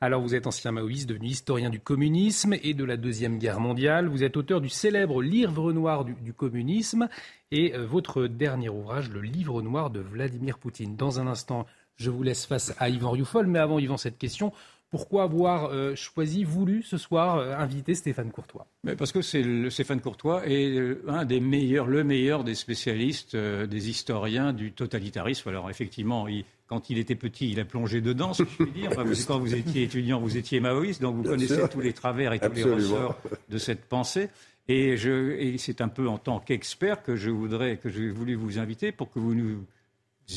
[0.00, 4.08] Alors vous êtes ancien maoïste, devenu historien du communisme et de la Deuxième Guerre mondiale.
[4.08, 7.08] Vous êtes auteur du célèbre Livre noir du, communisme
[7.50, 10.96] et euh, votre dernier ouvrage, le Livre noir de Vladimir Poutine.
[10.96, 14.52] Dans un instant, je vous laisse face à Yvan Rioufol, mais avant Yvan, cette question,
[14.92, 18.66] pourquoi avoir euh, choisi, voulu ce soir euh, inviter Stéphane Courtois?
[18.84, 23.34] Mais Parce que c'est Stéphane Courtois est euh, un des meilleurs, le meilleur des spécialistes,
[23.34, 25.48] des historiens du totalitarisme.
[25.48, 26.26] Alors effectivement,
[26.66, 28.90] quand il était petit, il a plongé dedans, si je puis dire.
[29.26, 32.52] quand vous étiez étudiant, vous étiez maoïste, donc vous connaissez tous les travers et tous
[32.52, 34.28] les ressorts de cette pensée.
[34.68, 38.58] Et, et c'est un peu en tant qu'expert que je voudrais, que j'ai voulu vous
[38.58, 39.64] inviter pour que vous nous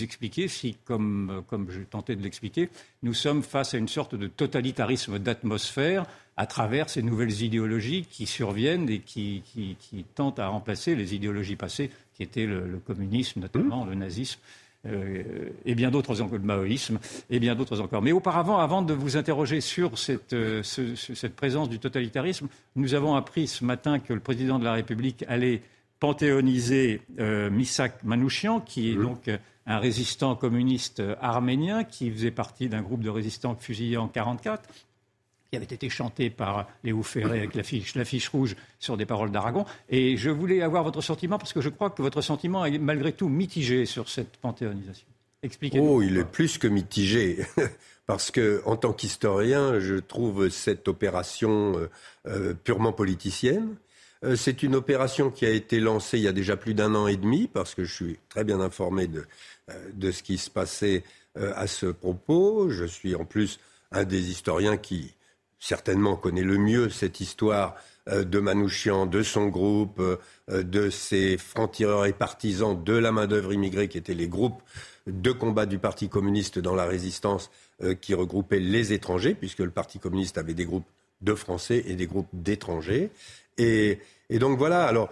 [0.02, 2.70] expliquer si, comme, comme je tentais de l'expliquer,
[3.04, 6.06] nous sommes face à une sorte de totalitarisme d'atmosphère
[6.38, 11.56] à travers ces nouvelles idéologies qui surviennent et qui, qui, tentent à remplacer les idéologies
[11.56, 14.40] passées, qui étaient le, communisme notamment, le nazisme.
[14.86, 17.00] Euh, et bien d'autres encore, le maoïsme,
[17.32, 18.04] et bien d'autres encore.
[18.04, 23.16] Mais auparavant, avant de vous interroger sur cette, euh, cette présence du totalitarisme, nous avons
[23.16, 25.62] appris ce matin que le président de la République allait
[26.00, 29.28] panthéoniser euh, Misak Manouchian, qui est donc
[29.66, 34.70] un résistant communiste arménien qui faisait partie d'un groupe de résistants fusillés en 1944
[35.50, 39.66] qui avait été chanté par Léo Ferré avec l'affiche rouge sur des paroles d'Aragon.
[39.90, 43.14] Et je voulais avoir votre sentiment, parce que je crois que votre sentiment est malgré
[43.14, 45.08] tout mitigé sur cette panthéonisation.
[45.44, 45.88] Expliquez-nous.
[45.88, 47.46] Oh, il est plus que mitigé.
[48.08, 51.90] parce que, en tant qu'historien, je trouve cette opération euh,
[52.28, 53.76] euh, purement politicienne.
[54.26, 57.08] Euh, c'est une opération qui a été lancée il y a déjà plus d'un an
[57.08, 59.26] et demi, parce que je suis très bien informé de,
[59.70, 61.04] euh, ce qui se passait
[61.38, 62.70] euh, à ce propos.
[62.70, 63.60] Je suis en plus
[63.92, 65.14] un des historiens qui
[65.60, 67.76] certainement connaît le mieux cette histoire
[68.08, 70.00] de Manouchian, de son groupe,
[70.48, 74.62] de ses francs-tireurs et partisans de la main-d'œuvre immigrée qui étaient les groupes
[75.08, 77.50] de combat du Parti communiste dans la résistance
[78.02, 80.86] qui regroupaient les étrangers, puisque le Parti communiste avait des groupes
[81.22, 83.10] de Français et des groupes d'étrangers.
[83.58, 85.10] Et, donc voilà, alors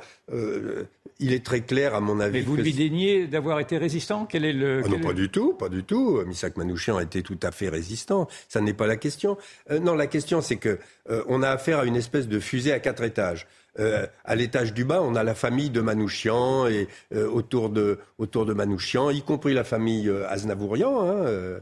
[1.19, 2.39] il est très clair, à mon avis.
[2.39, 4.25] Mais vous lui déniez d'avoir été résistant?
[4.25, 4.81] Quel est le.
[4.83, 6.21] Ah non, pas du tout, pas du tout.
[6.25, 8.27] Misak Manouchian a été tout à fait résistant.
[8.49, 9.37] Ça n'est pas la question.
[9.71, 10.79] Euh, non, la question, c'est que
[11.09, 13.47] euh, on a affaire à une espèce de fusée à quatre étages.
[13.79, 18.45] Euh, à l'étage du bas, on a la famille de Manouchian et autour de autour
[18.45, 21.09] de Manouchian, y compris la famille Aznavourian.
[21.09, 21.59] Hein,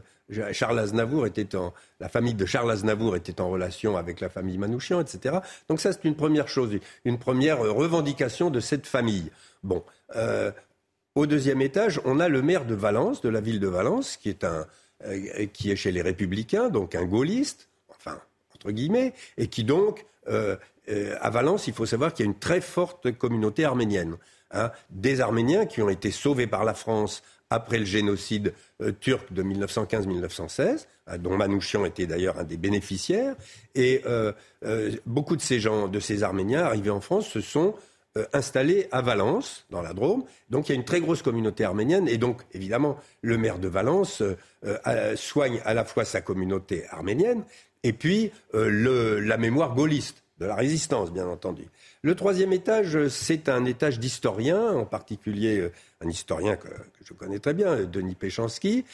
[0.52, 4.58] Charles Aznavour était en, la famille de Charles Aznavour était en relation avec la famille
[4.58, 5.38] Manouchian, etc.
[5.68, 9.30] Donc ça, c'est une première chose, une première revendication de cette famille.
[9.62, 9.84] Bon,
[11.14, 14.30] au deuxième étage, on a le maire de Valence, de la ville de Valence, qui
[14.30, 14.66] est, un,
[15.04, 18.18] euh, qui est chez les Républicains, donc un gaulliste, enfin,
[18.54, 20.56] entre guillemets, et qui donc, euh,
[20.88, 24.16] euh, à Valence, il faut savoir qu'il y a une très forte communauté arménienne.
[24.52, 27.22] Hein, des Arméniens qui ont été sauvés par la France
[27.52, 28.54] après le génocide
[29.00, 33.34] turc de 1915-1916, hein, dont Manouchian était d'ailleurs un des bénéficiaires.
[33.74, 34.02] Et
[35.06, 37.74] beaucoup de ces gens, de ces Arméniens arrivés en France, se sont
[38.18, 40.24] euh, installé à Valence, dans la Drôme.
[40.50, 42.08] Donc il y a une très grosse communauté arménienne.
[42.08, 44.36] Et donc, évidemment, le maire de Valence euh,
[44.86, 47.42] euh, soigne à la fois sa communauté arménienne
[47.82, 51.64] et puis la mémoire gaulliste de la résistance, bien entendu.
[52.02, 56.68] Le troisième étage, c'est un étage d'historiens, en particulier un historien que,
[57.04, 58.84] je connais très bien, Denis Péchanski,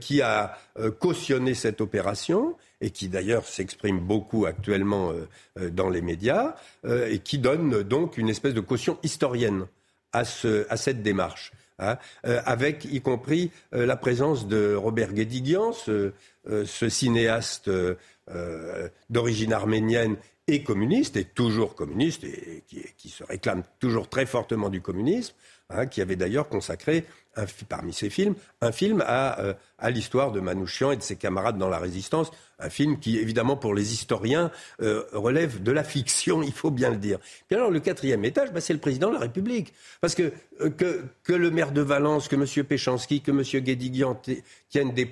[0.00, 0.56] qui a
[1.00, 5.28] cautionné cette opération et qui d'ailleurs s'exprime beaucoup actuellement euh,
[5.58, 9.66] euh, dans les médias, euh, et qui donne donc une espèce de caution historienne
[10.12, 11.52] à, ce, à cette démarche.
[11.78, 16.12] Hein, avec y compris la présence de Robert Guédiguian, ce
[16.88, 17.68] cinéaste
[19.10, 20.16] d'origine arménienne
[20.52, 22.62] et communiste, et toujours communiste, et
[22.98, 25.34] qui, se réclame toujours très fortement du communisme,
[25.70, 27.06] hein, qui avait d'ailleurs consacré
[27.66, 29.54] parmi ses films, un film à, euh,
[29.88, 33.74] l'histoire de Manouchian et de ses camarades dans la résistance, un film qui, évidemment, pour
[33.74, 34.50] les historiens,
[34.82, 37.18] euh, relève de la fiction, il faut bien le dire.
[37.48, 39.72] Puis alors, le quatrième étage, bah, c'est le président de la République.
[40.02, 42.64] Parce que, euh, que, le maire de Valence, que M.
[42.64, 43.42] Péchanski, que M.
[43.64, 44.20] Guédiguian
[44.68, 45.06] tiennent des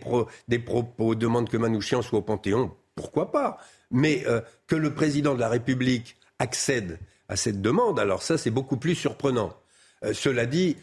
[0.59, 2.71] propos, demandent que Manouchian soit au Panthéon,
[3.01, 3.59] pourquoi pas
[3.91, 4.25] Mais
[4.67, 8.95] que le président de la République accède à cette demande, alors ça, c'est beaucoup plus
[8.95, 9.57] surprenant.
[10.13, 10.77] cela dit,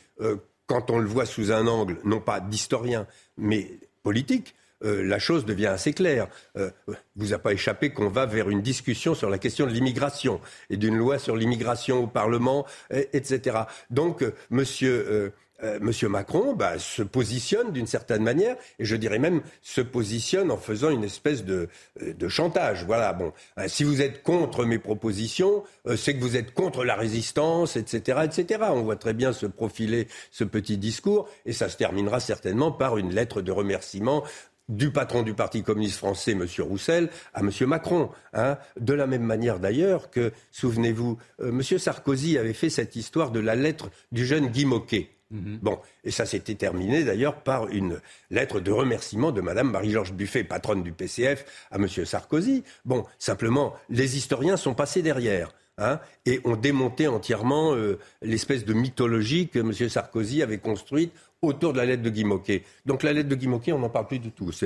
[0.66, 3.06] quand on le voit sous un angle, non pas d'historien,
[3.38, 6.28] mais politique, euh, la chose devient assez claire.
[6.56, 6.70] Euh,
[7.16, 10.78] vous a pas échappé qu'on va vers une discussion sur la question de l'immigration et
[10.78, 13.62] d'une loi sur l'immigration au Parlement, etc.
[13.90, 19.17] Donc, euh, monsieur euh, Monsieur Macron bah, se positionne d'une certaine manière, et je dirais
[19.17, 21.67] même se positionne en faisant une espèce de,
[22.02, 22.86] euh, chantage.
[22.86, 25.63] Voilà, bon, euh, si vous êtes contre mes propositions,
[25.96, 28.65] c'est que vous êtes contre la résistance, etc., etc.
[28.70, 32.98] On voit très bien se profiler ce petit discours, et ça se terminera certainement par
[32.98, 34.24] une lettre de remerciement
[34.70, 36.46] du patron du Parti communiste français, M.
[36.60, 37.52] Roussel, à M.
[37.62, 38.10] Macron.
[38.34, 38.58] Hein.
[38.80, 41.62] De la même manière d'ailleurs que, souvenez-vous, M.
[41.62, 45.17] Sarkozy avait fait cette histoire de la lettre du jeune Guy Moquet.
[45.32, 45.60] Mhm.
[45.62, 50.44] Bon, et ça s'était terminé d'ailleurs par une lettre de remerciement de Madame Marie-Georges Buffet,
[50.44, 51.88] patronne du PCF, à M.
[51.88, 52.63] Sarkozy.
[52.86, 55.54] Bon, simplement, les historiens sont passés derrière.
[55.80, 59.72] Hein, et ont démonté entièrement euh, l'espèce de mythologie que M.
[59.72, 61.13] Sarkozy avait construite
[61.44, 62.63] autour de la lettre de Guy Moquet.
[62.88, 64.50] Donc la lettre de Guy Moquet, on n'en parle plus du tout.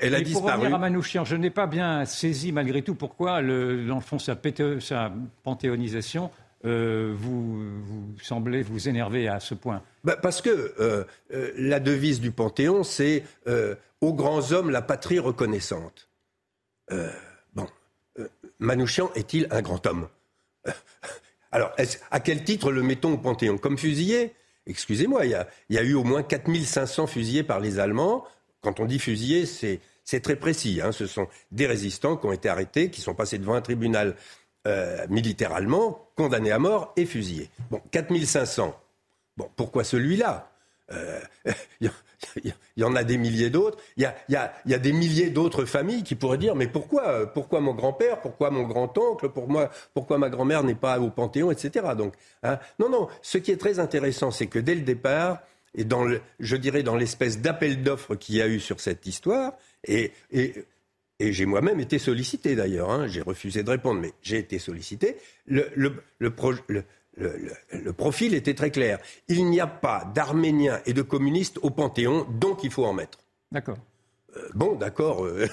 [0.00, 0.44] Elle a disparu.
[0.44, 4.00] Pour revenir à Manouchian, je n'ai pas bien saisi malgré tout pourquoi, le, dans le
[4.00, 4.38] fond, sa,
[4.78, 6.30] sa panthéonisation
[6.64, 7.62] euh, vous,
[8.22, 12.82] semblez vous énerver à ce point bah, Parce que euh, euh, la devise du Panthéon,
[12.82, 13.24] c'est
[14.00, 16.08] aux grands hommes la patrie reconnaissante.
[17.54, 17.68] bon,
[18.58, 20.08] Manouchian est-il un grand homme?
[21.52, 21.72] Alors,
[22.10, 23.58] à quel titre le mettons au Panthéon?
[23.58, 24.34] Comme fusillé?
[24.66, 25.30] Excusez-moi, il
[25.70, 28.24] y, a, eu au moins 4500 fusillés par les Allemands.
[28.62, 30.80] Quand on dit fusillés, c'est très précis.
[30.82, 30.90] Hein.
[30.90, 34.16] Ce sont des résistants qui ont été arrêtés, qui sont passés devant un tribunal
[34.66, 35.06] euh,
[36.16, 37.50] condamné à mort et fusillé.
[37.70, 38.74] Bon, 4500.
[39.36, 40.50] Bon, pourquoi celui-là?
[40.90, 42.40] Il euh,
[42.76, 43.78] y, en a des milliers d'autres.
[43.96, 48.20] Il y a, des milliers d'autres familles qui pourraient dire mais pourquoi Pourquoi mon grand-père
[48.20, 49.48] Pourquoi mon grand-oncle pour
[49.94, 51.88] Pourquoi ma grand-mère n'est pas au Panthéon, etc.
[51.96, 53.08] Donc, hein, non, non.
[53.22, 55.40] Ce qui est très intéressant, c'est que dès le départ,
[55.74, 59.06] et dans le, je dirais dans l'espèce d'appel d'offres qu'il y a eu sur cette
[59.06, 59.52] histoire,
[59.84, 60.64] et et
[61.20, 63.06] j'ai moi-même été sollicité d'ailleurs, hein.
[63.06, 65.16] j'ai refusé de répondre, mais j'ai été sollicité.
[65.46, 68.98] Le, le, le, profil était très clair.
[69.28, 73.18] Il n'y a pas d'Arméniens et de communistes au Panthéon, donc il faut en mettre.
[73.50, 73.78] D'accord.
[74.36, 75.24] Euh, bon, d'accord.
[75.24, 75.46] Euh,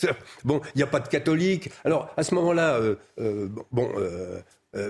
[0.44, 1.70] bon, il n'y a pas de catholiques.
[1.84, 2.80] Alors, à ce moment-là,
[3.18, 3.90] euh, bon,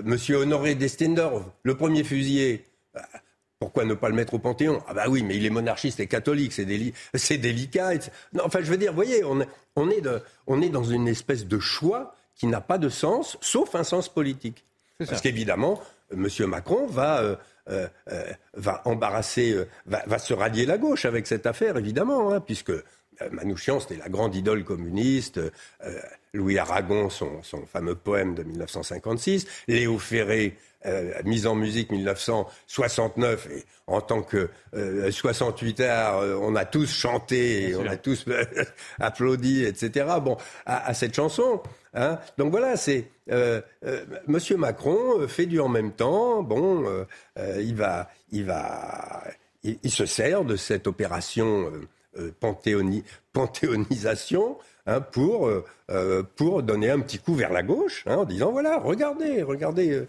[0.05, 2.63] Monsieur Honoré d'Estendorf, le premier fusillé,
[3.61, 4.81] pourquoi ne pas le mettre au Panthéon?
[4.87, 6.65] Ah bah oui, mais il est monarchiste et catholique, c'est,
[7.37, 7.91] délicat.
[8.33, 12.47] Non, enfin, je veux dire, vous voyez, on, est dans une espèce de choix qui
[12.47, 14.65] n'a pas de sens, sauf un sens politique.
[14.97, 15.79] Parce qu'évidemment,
[16.11, 16.27] M.
[16.47, 17.35] Macron va, euh,
[17.69, 22.73] euh, euh, va embarrasser, va, se rallier la gauche avec cette affaire, évidemment, hein, puisque
[23.31, 25.39] Manouchian, c'était la grande idole communiste.
[26.33, 29.45] Louis Aragon, son, fameux poème de 1956.
[29.67, 30.57] Léo Ferré,
[31.25, 34.49] mise en musique 1969 et en tant que
[35.09, 38.25] 68 heures, on a tous chanté, on a tous
[38.99, 40.05] applaudi, etc.
[40.21, 41.61] Bon, à cette chanson.
[41.93, 42.19] Hein.
[42.37, 46.41] Donc voilà, c'est euh, euh, Monsieur Macron euh, fait du en même temps.
[46.43, 47.05] Bon,
[47.59, 49.23] il va, il va,
[49.63, 51.71] il, se sert de cette opération
[53.33, 55.49] panthéonisation hein, pour
[56.35, 60.05] pour donner un petit coup vers la gauche, hein, en disant voilà, regardez, regardez.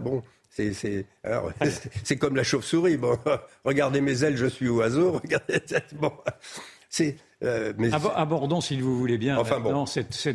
[0.00, 0.22] bon,
[2.04, 2.96] c'est comme la chauve-souris.
[2.96, 3.18] Bon,
[3.64, 5.12] regardez mes ailes, je suis oiseau.
[5.22, 5.60] Regardez,
[5.94, 6.12] bon,
[6.88, 7.72] c'est euh,
[8.14, 9.36] abordons, si vous voulez bien.
[9.36, 9.84] Enfin bon,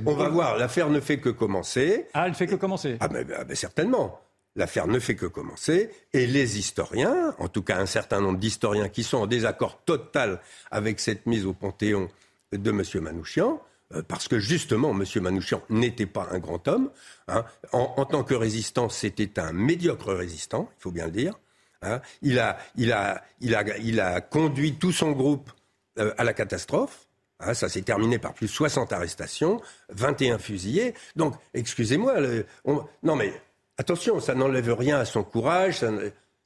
[0.05, 0.57] on va voir.
[0.57, 2.07] L'affaire ne fait que commencer.
[2.13, 2.97] Ah, elle fait que commencer.
[2.99, 4.19] Ah, mais, ah, certainement.
[4.55, 8.89] L'affaire ne fait que commencer et les historiens, en tout cas un certain nombre d'historiens
[8.89, 10.41] qui sont en désaccord total
[10.71, 12.09] avec cette mise au Panthéon
[12.51, 12.83] de M.
[13.03, 13.61] Manouchian,
[13.93, 15.03] euh, parce que justement, M.
[15.21, 16.91] Manouchian n'était pas un grand homme.
[17.27, 17.45] Hein.
[17.71, 21.39] En, tant que résistant, c'était un médiocre résistant, il faut bien le dire.
[21.81, 22.01] Hein.
[22.21, 25.51] Il, a, il, a, il, a, il a conduit tout son groupe
[25.99, 27.07] euh, à la catastrophe.
[27.39, 30.93] Hein, ça s'est terminé par plus de 60 arrestations, 21 fusillés.
[31.15, 32.15] Donc, excusez-moi,
[33.01, 33.31] non mais
[33.79, 35.83] attention, ça n'enlève rien à son courage.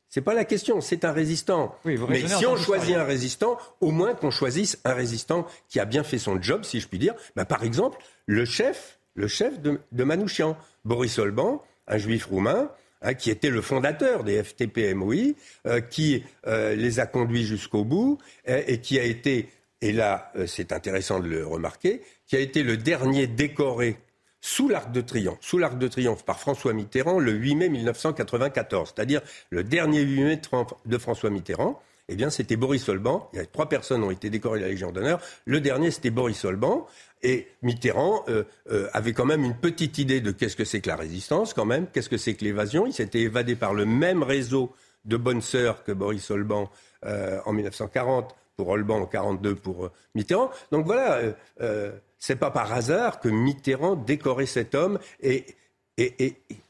[0.07, 1.75] C'est pas la question, c'est un résistant.
[1.83, 6.03] mais si on choisit un résistant, au moins qu'on choisisse un résistant qui a bien
[6.03, 7.15] fait son job, si je puis dire.
[7.35, 10.55] Bah, par exemple, le chef, le chef de, Manouchian,
[10.85, 12.69] Boris Olban, un juif roumain,
[13.01, 15.33] hein, qui était le fondateur des FTP-MOI,
[15.65, 19.49] euh, qui euh, les a conduits jusqu'au bout et qui a été
[19.81, 23.97] et là euh, c'est intéressant de le remarquer, qui a été le dernier décoré
[24.43, 28.91] sous l'Arc de Triomphe, sous l'Arc de Triomphe par François Mitterrand le 8 mai 1994,
[28.93, 29.21] c'est-à-dire
[29.51, 30.41] le dernier 8 mai
[30.85, 31.81] de François Mitterrand.
[32.09, 33.29] Eh bien, c'était Boris Olban.
[33.31, 35.21] Il y a trois personnes ont été décorées de la Légion d'honneur.
[35.45, 36.85] Le dernier, c'était Boris Olban.
[37.21, 40.89] Et Mitterrand euh, euh, avait quand même une petite idée de qu'est-ce que c'est que
[40.89, 42.85] la résistance, quand même, qu'est-ce que c'est que l'évasion.
[42.85, 44.73] Il s'était évadé par le même réseau
[45.05, 46.69] de bonnes sœurs que Boris Olban
[47.03, 50.51] en 1940 pour Olban, en 42 pour euh, Mitterrand.
[50.71, 51.31] Donc voilà, euh,
[51.61, 51.91] euh,
[52.23, 55.45] c'est pas par hasard que Mitterrand décorait cet homme et,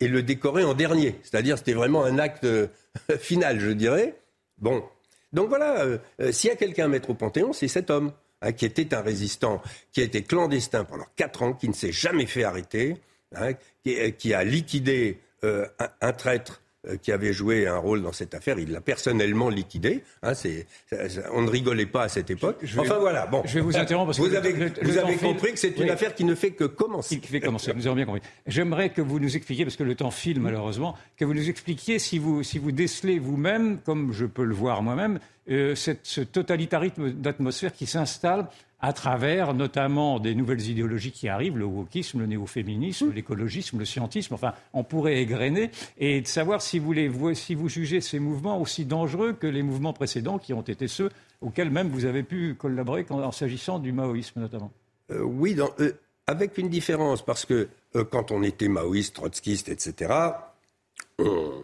[0.01, 1.20] le décorait en dernier.
[1.22, 2.47] C'est-à-dire, c'était vraiment un acte
[3.20, 4.16] final, je dirais.
[4.58, 4.84] Bon.
[5.32, 5.86] Donc voilà,
[6.32, 8.14] s'il y a quelqu'un à mettre au Panthéon, c'est cet homme.
[8.41, 11.93] Hein, qui était un résistant, qui a été clandestin pendant quatre ans, qui ne s'est
[11.93, 12.97] jamais fait arrêter,
[13.36, 13.51] hein,
[14.18, 16.62] qui, a liquidé un, traître euh,
[17.02, 20.04] qui avait joué un rôle dans cette affaire, il l'a personnellement liquidé.
[20.22, 20.34] Hein,
[21.34, 22.64] on ne rigolait pas à cette époque.
[22.78, 23.26] enfin voilà.
[23.26, 25.90] Bon, je vais vous interrompre parce vous que avez, vous avez compris que c'est une
[25.90, 27.20] affaire qui ne fait que commencer.
[27.20, 27.74] Qui fait commencer.
[27.74, 28.22] Nous avons bien compris.
[28.48, 32.00] J'aimerais que vous nous expliquiez, parce que le temps file malheureusement, que vous nous expliquiez
[32.00, 35.20] si vous si vous décelez vous-même, comme je peux le voir moi-même,
[35.50, 38.48] euh, cette, ce totalitarisme d'atmosphère qui s'installe
[38.80, 43.14] à travers notamment des nouvelles idéologies qui arrivent, le wokisme, le néo-féminisme, mmh.
[43.14, 47.70] l'écologisme, le scientisme, enfin, on pourrait égrener, et de savoir si vous, les, si vous
[47.70, 51.88] jugez ces mouvements aussi dangereux que les mouvements précédents qui ont été ceux auxquels même
[51.89, 54.72] vous avez pu collaborer en s'agissant du maoïsme notamment.
[55.12, 55.91] Euh, oui, euh,
[56.28, 60.14] avec une différence, parce que euh, quand on était maoïste, trotskiste, etc.,
[61.20, 61.64] on,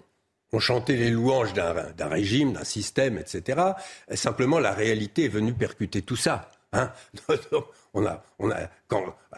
[0.51, 3.61] on chantait les louanges d'un régime, d'un système, etc.
[4.13, 6.51] Simplement, la réalité est venue percuter tout ça.
[6.71, 6.91] Hein
[7.93, 8.21] on a,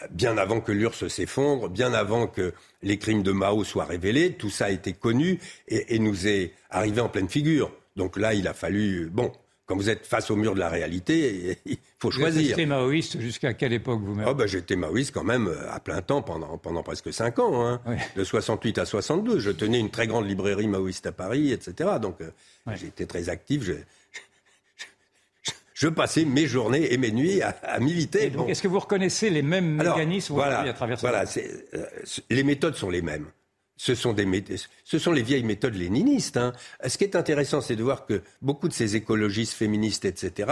[0.09, 2.53] bien avant que l'URSS s'effondre, bien avant que
[2.83, 6.99] les crimes de Mao soient révélés, tout ça a été connu et, nous est arrivé
[6.99, 7.71] en pleine figure.
[7.95, 9.31] Donc là, il a fallu, bon,
[9.71, 12.41] quand vous êtes face au mur de la réalité, il faut choisir.
[12.41, 15.79] Vous étiez maoïste jusqu'à quelle époque vous-même oh, bah, J'étais maoïste quand même euh, à
[15.79, 17.79] plein temps pendant, pendant presque 5 ans, hein.
[18.17, 19.39] de 68 à 62.
[19.39, 21.91] Je tenais une très grande librairie maoïste à Paris, etc.
[22.01, 22.31] Donc euh,
[22.75, 23.63] j'étais très actif
[25.73, 28.31] je passais mes journées et mes nuits à, militer.
[28.47, 31.85] est-ce que vous reconnaissez les mêmes mécanismes voilà, à travers Voilà, euh,
[32.29, 33.25] les méthodes sont les mêmes.
[33.77, 36.37] Ce sont, les vieilles méthodes léninistes.
[36.37, 36.53] Hein.
[36.85, 40.51] Ce qui est intéressant, c'est de voir que beaucoup de ces écologistes féministes, etc.,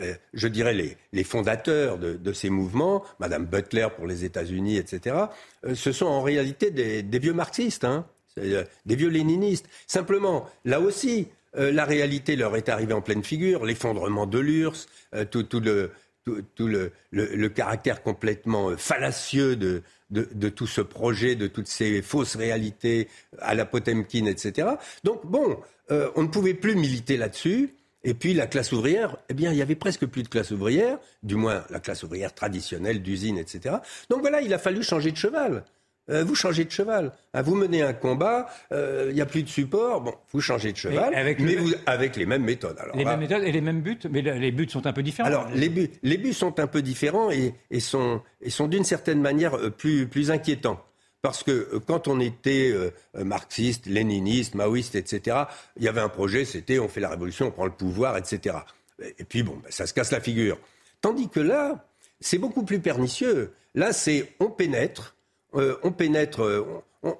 [0.00, 5.16] euh, je dirais les, les fondateurs de, ces mouvements, Madame Butler pour les États-Unis, etc.,
[5.64, 8.06] euh, ce sont en réalité des, vieux marxistes, hein,
[8.36, 9.66] des vieux léninistes.
[9.88, 14.86] Simplement, là aussi, euh, la réalité leur est arrivée en pleine figure, l'effondrement de l'URSS,
[15.14, 15.92] euh, tout, le,
[17.10, 23.08] le, caractère complètement euh, fallacieux de, de, tout ce projet, de toutes ces fausses réalités
[23.40, 24.68] à la Potemkin, etc.
[25.04, 25.58] Donc bon,
[25.90, 27.74] on ne pouvait plus militer là-dessus.
[28.04, 30.98] Et puis la classe ouvrière, eh bien, il y avait presque plus de classe ouvrière,
[31.22, 33.76] du moins la classe ouvrière traditionnelle d'usine, etc.
[34.08, 35.64] Donc voilà, il a fallu changer de cheval.
[36.10, 37.12] Euh, vous changez de cheval.
[37.34, 40.72] Hein, vous menez un combat, il euh, n'y a plus de support, bon, vous changez
[40.72, 42.78] de cheval, avec mais vous, avec les mêmes méthodes.
[42.94, 45.28] les mêmes méthodes et les mêmes buts, mais les buts sont un peu différents.
[45.28, 48.84] Alors, les buts, les buts sont un peu différents et, et sont, et sont d'une
[48.84, 50.80] certaine manière euh, plus, plus inquiétants.
[51.20, 52.72] Parce que quand on était
[53.12, 55.36] marxiste, léniniste, maoïste, etc.,
[55.76, 58.58] il y avait un projet, c'était on fait la révolution, on prend le pouvoir, etc.
[59.18, 60.58] Et puis bon, ben, ça se casse la figure.
[61.00, 61.84] Tandis que là,
[62.20, 63.52] c'est beaucoup plus pernicieux.
[63.74, 65.16] Là, c'est on pénètre,
[65.58, 66.42] euh, on pénètre.
[66.42, 67.14] Euh, on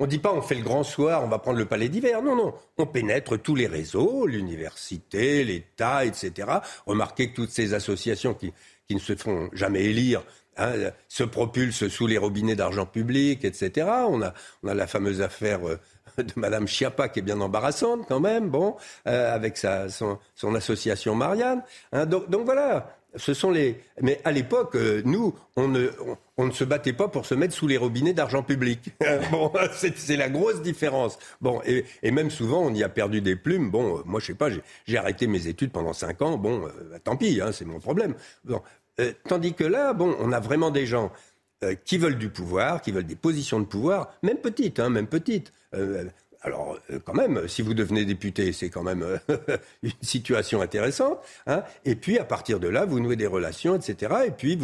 [0.00, 2.22] ne dit pas on fait le grand soir, on va prendre le palais d'hiver.
[2.22, 2.54] Non, non.
[2.76, 6.48] On pénètre tous les réseaux, l'université, l'État, etc.
[6.86, 8.52] Remarquez que toutes ces associations qui,
[8.90, 10.22] ne se font jamais élire
[10.58, 10.72] hein,
[11.08, 13.88] se propulsent sous les robinets d'argent public, etc.
[14.08, 15.78] On a, on a la fameuse affaire euh,
[16.18, 20.18] de Madame Chiappa qui est bien embarrassante quand même, bon, avec sa, son,
[20.54, 21.62] association Marianne.
[21.92, 22.06] Hein.
[22.06, 23.80] donc, donc, voilà, ce sont les.
[24.00, 25.90] Mais à l'époque, euh, nous, on ne,
[26.36, 28.90] on, ne se battait pas pour se mettre sous les robinets d'argent public.
[29.30, 31.18] bon, c'est la grosse différence.
[31.40, 33.70] Bon, et, même souvent, on y a perdu des plumes.
[33.70, 34.48] Bon, euh, moi, je sais pas,
[34.86, 36.36] j'ai arrêté mes études pendant cinq ans.
[36.36, 38.14] Bon, euh, bah, tant pis, hein, c'est mon problème.
[38.44, 38.60] Bon,
[39.28, 41.12] tandis que là, bon, on a vraiment des gens
[41.84, 45.52] qui veulent du pouvoir, qui veulent des positions de pouvoir, même petites, hein, même petites.
[46.44, 49.18] Alors, euh, quand même, si vous devenez député, c'est quand même euh,
[49.82, 51.18] une situation intéressante.
[51.46, 51.64] Hein.
[51.86, 54.14] et puis, à partir de là, vous nouez des relations, etc.
[54.26, 54.58] Et puis,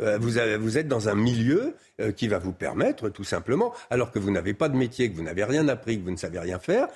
[0.00, 0.38] euh, vous,
[0.78, 1.74] êtes dans un milieu
[2.16, 5.22] qui va vous permettre, tout simplement, alors que vous n'avez pas de métier, que vous
[5.22, 6.88] n'avez rien appris, que vous ne savez rien faire,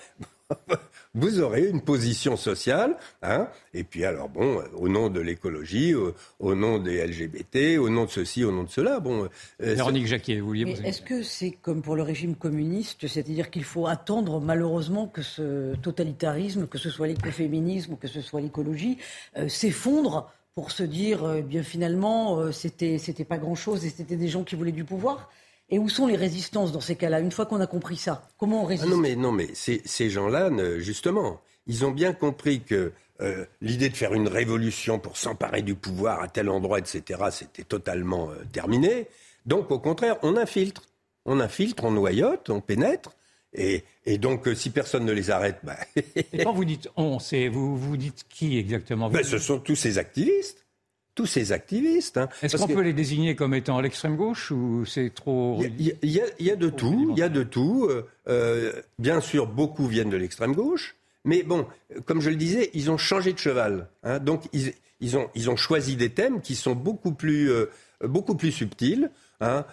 [1.14, 2.96] vous aurez une position sociale.
[3.22, 8.04] Hein, et puis alors, bon, au nom de l'écologie, au, nom des LGBT, au nom
[8.04, 9.28] de ceci, au nom de cela, bon...
[9.62, 13.64] Euh, Véronique Jacquier, vous vouliez Est-ce que c'est comme pour le régime communiste, c'est-à-dire qu'il
[13.64, 18.98] faut attendre malheureusement que ce totalitarisme, que ce soit l'écoféminisme ou que ce soit l'écologie,
[19.36, 24.28] euh, s'effondre pour se dire, euh, bien finalement, c'était, c'était pas grand-chose et c'était des
[24.28, 25.30] gens qui voulaient du pouvoir?
[25.70, 28.62] Et où sont les résistances dans ces cas-là Une fois qu'on a compris ça, comment
[28.62, 28.88] on résiste?
[28.88, 33.88] ah Non, mais, non, mais ces, gens-là, justement, ils ont bien compris que euh, l'idée
[33.88, 38.34] de faire une révolution pour s'emparer du pouvoir à tel endroit, etc., c'était totalement euh,
[38.52, 39.08] terminé.
[39.46, 40.82] Donc, au contraire, on infiltre.
[41.26, 43.10] On infiltre, on noyote, on pénètre.
[43.52, 43.84] Et,
[44.18, 45.76] donc, euh, si personne ne les arrête, bah...
[45.96, 47.18] et quand vous dites on,
[47.50, 49.10] vous, vous dites qui exactement?
[49.10, 50.64] Ben, Ce sont tous ces activistes
[51.14, 52.18] tous ces activistes.
[52.18, 52.28] Hein.
[52.42, 56.50] Est-ce qu'on peut les désigner comme étant à l'extrême gauche ou c'est trop Il y,
[56.50, 57.08] a de tout.
[57.10, 57.86] Il y a de tout.
[57.88, 61.66] Euh, euh, bien sûr, beaucoup viennent de l'extrême gauche, mais bon,
[62.06, 63.88] comme je le disais, ils ont changé de cheval.
[64.02, 64.18] Hein.
[64.18, 67.66] donc ils, ont, ils ont choisi des thèmes qui sont beaucoup plus, euh,
[68.04, 69.10] beaucoup plus subtils.
[69.42, 69.64] Hein.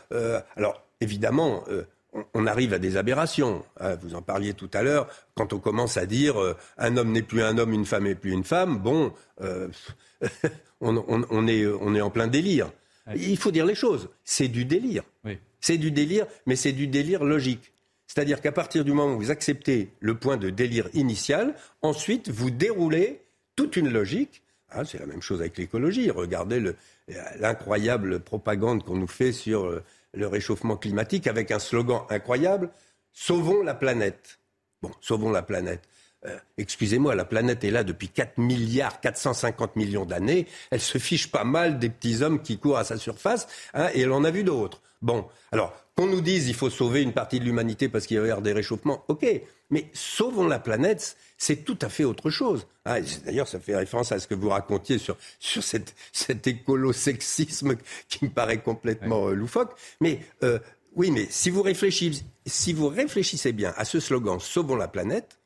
[0.55, 1.65] alors évidemment
[2.33, 3.63] on arrive à des aberrations.
[4.01, 6.35] Vous en parliez tout à l'heure, quand on commence à dire
[6.77, 9.13] un homme n'est plus un homme, une femme n'est plus une femme, bon,
[10.81, 12.71] on, est, on est en plein délire.
[13.15, 14.09] Il faut dire les choses.
[14.23, 15.03] C'est du délire.
[15.59, 17.73] C'est du délire, mais c'est du délire logique.
[18.07, 22.49] C'est-à-dire qu'à partir du moment où vous acceptez le point de délire initial, ensuite vous
[22.49, 23.21] déroulez
[23.55, 24.43] toute une logique.
[24.69, 26.09] Ah, c'est la même chose avec l'écologie.
[26.09, 26.73] Regardez
[27.39, 29.83] l'incroyable propagande qu'on nous fait sur euh,
[30.13, 32.71] le réchauffement climatique avec un slogan incroyable
[33.19, 34.39] Sauvons la planète.
[34.83, 35.89] Bon, sauvons la planète.
[36.27, 40.47] Euh, excusez-moi, la planète est là depuis 4 milliards 450 millions d'années.
[40.71, 44.01] Elle se fiche pas mal des petits hommes qui courent à sa surface, hein, et
[44.01, 44.81] elle en a vu d'autres.
[45.01, 48.31] Bon, alors qu'on nous dise il faut sauver une partie de l'humanité parce qu'il y
[48.31, 49.25] a des réchauffements, ok,
[49.69, 52.67] mais sauvons la planète, c'est tout à fait autre chose.
[52.85, 57.75] Ah, d'ailleurs, ça fait référence à ce que vous racontiez sur, sur cet, cet écolo-sexisme
[58.07, 59.75] qui me paraît complètement euh, loufoque.
[59.99, 60.59] Mais euh,
[60.95, 65.37] oui, mais si vous, réfléchissez, si vous réfléchissez bien à ce slogan Sauvons la planète,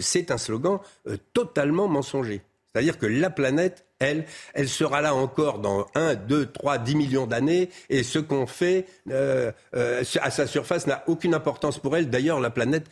[0.00, 2.42] c'est un slogan euh, totalement mensonger.
[2.72, 7.26] C'est-à-dire que la planète, elle, elle sera là encore dans 1, 2, 3, 10 millions
[7.26, 12.10] d'années, et ce qu'on fait euh, euh, à sa surface n'a aucune importance pour elle.
[12.10, 12.86] D'ailleurs, la planète,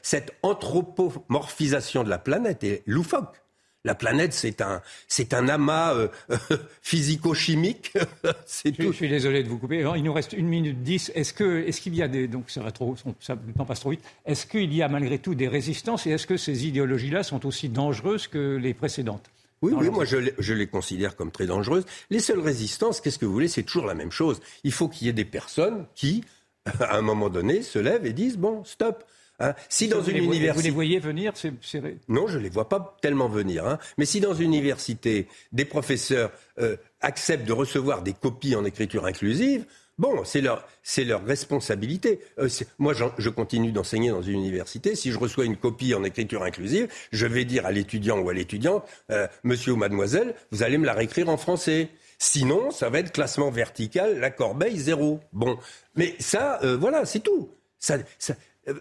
[0.00, 3.34] cette anthropomorphisation de la planète est loufoque.
[3.86, 6.08] La planète, c'est un, c'est un amas euh,
[6.82, 7.94] physico-chimique.
[8.44, 8.90] c'est je, tout.
[8.90, 9.86] je suis désolé de vous couper.
[9.94, 11.12] Il nous reste une minute dix.
[11.14, 13.78] Est-ce que, est-ce qu'il y a des, donc ça va trop, ça, le temps passe
[13.78, 14.02] trop vite.
[14.24, 17.68] Est-ce qu'il y a malgré tout des résistances et est-ce que ces idéologies-là sont aussi
[17.68, 19.30] dangereuses que les précédentes
[19.62, 21.86] oui, oui, moi je les, je les, considère comme très dangereuses.
[22.10, 24.40] Les seules résistances, qu'est-ce que vous voulez, c'est toujours la même chose.
[24.64, 26.24] Il faut qu'il y ait des personnes qui,
[26.80, 29.04] à un moment donné, se lèvent et disent bon, stop.
[29.38, 29.54] Hein.
[29.68, 31.52] si dans une université, vous les voyez venir, c'est
[32.08, 33.66] non, je les vois pas tellement venir.
[33.66, 33.78] Hein.
[33.98, 39.06] Mais si dans une université, des professeurs euh, acceptent de recevoir des copies en écriture
[39.06, 39.66] inclusive,
[39.98, 42.20] Bon, c'est leur, c'est leur responsabilité.
[42.38, 44.94] Euh, moi, je continue d'enseigner dans une université.
[44.94, 48.34] Si je reçois une copie en écriture inclusive, je vais dire à l'étudiant ou à
[48.34, 51.88] l'étudiante, euh, monsieur ou mademoiselle, vous allez me la réécrire en français.
[52.18, 55.20] Sinon, ça va être classement vertical, la corbeille, zéro.
[55.32, 55.58] Bon,
[55.94, 57.48] mais ça, euh, voilà, c'est tout.
[57.78, 57.96] Ça,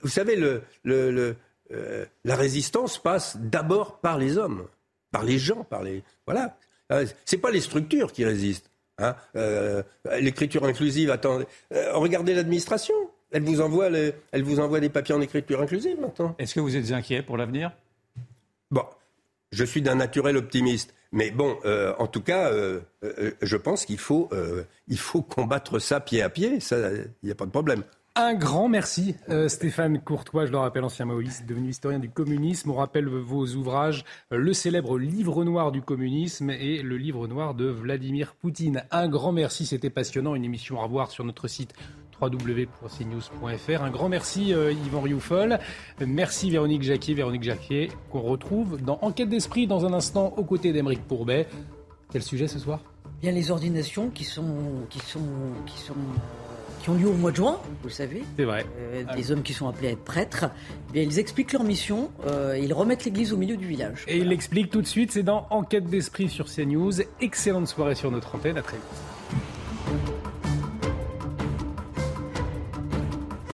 [0.02, 1.36] vous savez, le, le,
[1.72, 4.68] euh, la résistance passe d'abord par les hommes,
[5.12, 6.04] par les gens, par les...
[6.26, 6.58] Voilà.
[7.26, 8.70] c'est pas les structures qui résistent.
[8.98, 9.16] Hein.
[10.20, 11.46] L'écriture inclusive, attendez,
[11.92, 12.96] regardez l'administration.
[13.32, 16.36] Elle vous envoie, elle vous envoie des papiers en écriture inclusive maintenant.
[16.40, 17.72] Est-ce que vous êtes inquiet pour l'avenir?
[18.72, 18.86] Bon,
[19.52, 20.94] je suis d'un naturel optimiste.
[21.12, 24.30] Mais bon, euh, en tout cas, euh, euh, je pense qu'il faut,
[24.88, 26.60] il faut combattre ça pied à pied.
[26.72, 27.84] Il n'y a pas de problème.
[28.18, 29.16] Un grand merci,
[29.48, 32.72] Stéphane Courtois, je le rappelle, ancien maoïste, devenu historien du communisme.
[32.72, 37.66] On rappelle vos ouvrages, le célèbre livre noir du communisme et le livre noir de
[37.66, 38.86] Vladimir Poutine.
[38.90, 40.34] Un grand merci, c'était passionnant.
[40.34, 41.74] Une émission à revoir sur notre site
[42.22, 43.84] www.cnews.fr.
[43.84, 45.60] Un grand merci euh, Yvan Rioufol.
[46.00, 47.16] Merci Véronique Jacquier.
[47.16, 51.48] Véronique Jacquier qu'on retrouve dans Enquête d'esprit dans un instant aux côtés d'Emeric Pourbet.
[52.14, 52.80] Quel sujet ce soir?
[53.22, 55.20] Bien les ordinations qui sont qui sont
[55.66, 55.96] qui sont
[56.86, 58.22] qui ont lieu au mois de juin, vous le savez.
[58.38, 58.64] C'est vrai.
[58.78, 60.46] Euh, des hommes qui sont appelés à être prêtres.
[60.90, 62.12] Eh bien, ils expliquent leur mission.
[62.28, 64.06] Euh, ils remettent l'église au milieu du village.
[64.08, 65.12] Et ils l'expliquent tout de suite.
[65.12, 67.02] C'est dans Enquête d'esprit sur CNews.
[67.22, 68.58] Excellente soirée sur notre antenne.
[68.58, 69.15] À très vite.